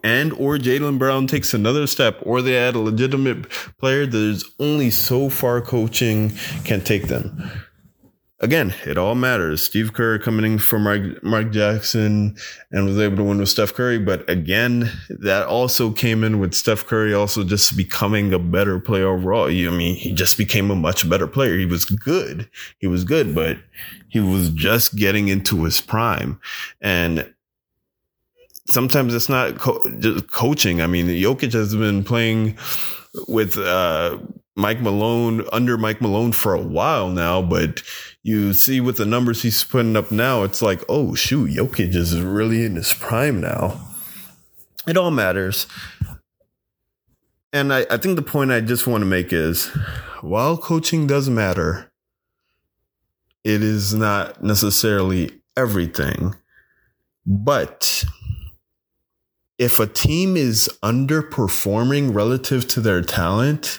and 0.02 0.32
or 0.34 0.58
Jaylen 0.58 0.98
Brown 0.98 1.26
takes 1.26 1.54
another 1.54 1.86
step 1.86 2.18
or 2.22 2.42
they 2.42 2.56
add 2.56 2.74
a 2.74 2.78
legitimate 2.80 3.48
player, 3.78 4.06
there's 4.06 4.44
only 4.58 4.90
so 4.90 5.28
far 5.28 5.60
coaching 5.60 6.32
can 6.64 6.82
take 6.82 7.08
them 7.08 7.50
again, 8.40 8.74
it 8.86 8.96
all 8.96 9.14
matters. 9.14 9.62
Steve 9.62 9.92
Kerr 9.92 10.18
coming 10.18 10.44
in 10.44 10.58
from 10.58 10.84
Mark, 10.84 11.22
Mark 11.22 11.50
Jackson 11.50 12.36
and 12.70 12.86
was 12.86 12.98
able 12.98 13.16
to 13.18 13.24
win 13.24 13.38
with 13.38 13.48
Steph 13.48 13.74
Curry. 13.74 13.98
But 13.98 14.28
again, 14.28 14.90
that 15.08 15.46
also 15.46 15.92
came 15.92 16.24
in 16.24 16.40
with 16.40 16.54
Steph 16.54 16.86
Curry 16.86 17.12
also 17.12 17.44
just 17.44 17.76
becoming 17.76 18.32
a 18.32 18.38
better 18.38 18.78
player 18.78 19.08
overall. 19.08 19.48
I 19.48 19.70
mean, 19.70 19.94
he 19.94 20.12
just 20.12 20.38
became 20.38 20.70
a 20.70 20.76
much 20.76 21.08
better 21.08 21.26
player. 21.26 21.58
He 21.58 21.66
was 21.66 21.84
good. 21.84 22.48
He 22.78 22.86
was 22.86 23.04
good, 23.04 23.34
but 23.34 23.58
he 24.08 24.20
was 24.20 24.50
just 24.50 24.96
getting 24.96 25.28
into 25.28 25.64
his 25.64 25.80
prime. 25.80 26.40
And 26.80 27.32
sometimes 28.66 29.14
it's 29.14 29.28
not 29.28 29.58
co- 29.58 29.84
just 29.98 30.30
coaching. 30.32 30.80
I 30.80 30.86
mean, 30.86 31.06
Jokic 31.06 31.52
has 31.52 31.74
been 31.74 32.04
playing 32.04 32.56
with, 33.28 33.56
uh, 33.56 34.18
Mike 34.56 34.80
Malone 34.80 35.44
under 35.52 35.78
Mike 35.78 36.00
Malone 36.00 36.32
for 36.32 36.54
a 36.54 36.60
while 36.60 37.08
now, 37.08 37.40
but 37.40 37.82
you 38.22 38.52
see 38.52 38.80
with 38.80 38.98
the 38.98 39.06
numbers 39.06 39.42
he's 39.42 39.64
putting 39.64 39.96
up 39.96 40.10
now, 40.10 40.42
it's 40.42 40.60
like, 40.60 40.84
oh 40.88 41.14
shoot, 41.14 41.50
Jokic 41.50 41.94
is 41.94 42.20
really 42.20 42.64
in 42.64 42.76
his 42.76 42.92
prime 42.92 43.40
now. 43.40 43.80
It 44.86 44.96
all 44.96 45.10
matters. 45.10 45.66
And 47.52 47.72
I, 47.72 47.86
I 47.90 47.96
think 47.96 48.16
the 48.16 48.22
point 48.22 48.52
I 48.52 48.60
just 48.60 48.86
want 48.86 49.02
to 49.02 49.06
make 49.06 49.32
is 49.32 49.66
while 50.20 50.56
coaching 50.56 51.06
does 51.06 51.28
matter, 51.28 51.90
it 53.42 53.62
is 53.62 53.94
not 53.94 54.42
necessarily 54.42 55.40
everything. 55.56 56.34
But 57.26 58.04
if 59.60 59.78
a 59.78 59.86
team 59.86 60.38
is 60.38 60.70
underperforming 60.82 62.14
relative 62.14 62.66
to 62.66 62.80
their 62.80 63.02
talent, 63.02 63.78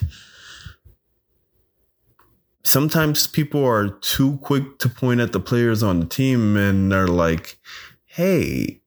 sometimes 2.62 3.26
people 3.26 3.64
are 3.64 3.88
too 3.88 4.36
quick 4.42 4.78
to 4.78 4.88
point 4.88 5.18
at 5.18 5.32
the 5.32 5.40
players 5.40 5.82
on 5.82 5.98
the 5.98 6.06
team 6.06 6.56
and 6.56 6.92
they're 6.92 7.08
like, 7.08 7.58
hey, 8.04 8.80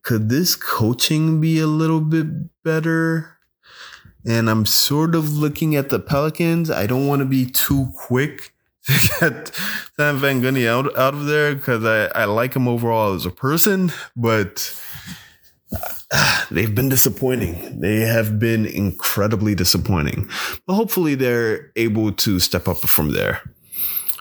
could 0.00 0.30
this 0.30 0.56
coaching 0.56 1.38
be 1.38 1.60
a 1.60 1.66
little 1.66 2.00
bit 2.00 2.26
better? 2.62 3.36
And 4.26 4.48
I'm 4.48 4.64
sort 4.64 5.14
of 5.14 5.30
looking 5.30 5.76
at 5.76 5.90
the 5.90 5.98
Pelicans. 5.98 6.70
I 6.70 6.86
don't 6.86 7.06
want 7.06 7.20
to 7.20 7.26
be 7.26 7.44
too 7.44 7.92
quick 7.94 8.54
to 8.86 8.92
get 9.20 9.54
Stan 9.92 10.16
Van 10.16 10.40
Gundy 10.40 10.66
out, 10.66 10.96
out 10.96 11.12
of 11.12 11.26
there 11.26 11.54
because 11.54 11.84
I, 11.84 12.06
I 12.22 12.24
like 12.24 12.56
him 12.56 12.66
overall 12.66 13.12
as 13.12 13.26
a 13.26 13.30
person, 13.30 13.92
but 14.16 14.74
they've 16.50 16.74
been 16.74 16.88
disappointing. 16.88 17.80
They 17.80 18.00
have 18.00 18.38
been 18.38 18.66
incredibly 18.66 19.54
disappointing. 19.54 20.28
But 20.66 20.74
hopefully 20.74 21.14
they're 21.14 21.72
able 21.76 22.12
to 22.12 22.40
step 22.40 22.68
up 22.68 22.78
from 22.78 23.12
there. 23.12 23.40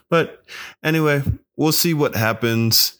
But 0.10 0.44
anyway, 0.84 1.24
we'll 1.56 1.72
see 1.72 1.94
what 1.94 2.16
happens. 2.16 2.98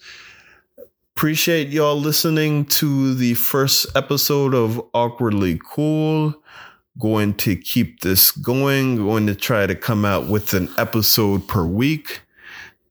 Appreciate 1.16 1.70
y'all 1.70 2.00
listening 2.00 2.66
to 2.66 3.16
the 3.16 3.34
first 3.34 3.88
episode 3.96 4.54
of 4.54 4.82
Awkwardly 4.94 5.60
Cool. 5.68 6.36
Going 7.00 7.34
to 7.36 7.56
keep 7.56 8.02
this 8.02 8.32
going, 8.32 8.98
going 8.98 9.28
to 9.28 9.36
try 9.36 9.68
to 9.68 9.76
come 9.76 10.04
out 10.04 10.28
with 10.28 10.54
an 10.54 10.70
episode 10.78 11.48
per 11.48 11.66
week. 11.66 12.22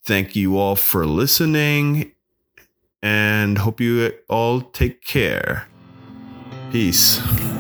Thank 0.05 0.37
you 0.37 0.59
all 0.59 0.77
for 0.77 1.07
listening 1.07 2.13
and 3.07 3.59
hope 3.59 3.81
you 3.81 4.13
all 4.29 4.61
take 4.61 5.05
care. 5.05 5.69
Peace. 6.73 7.56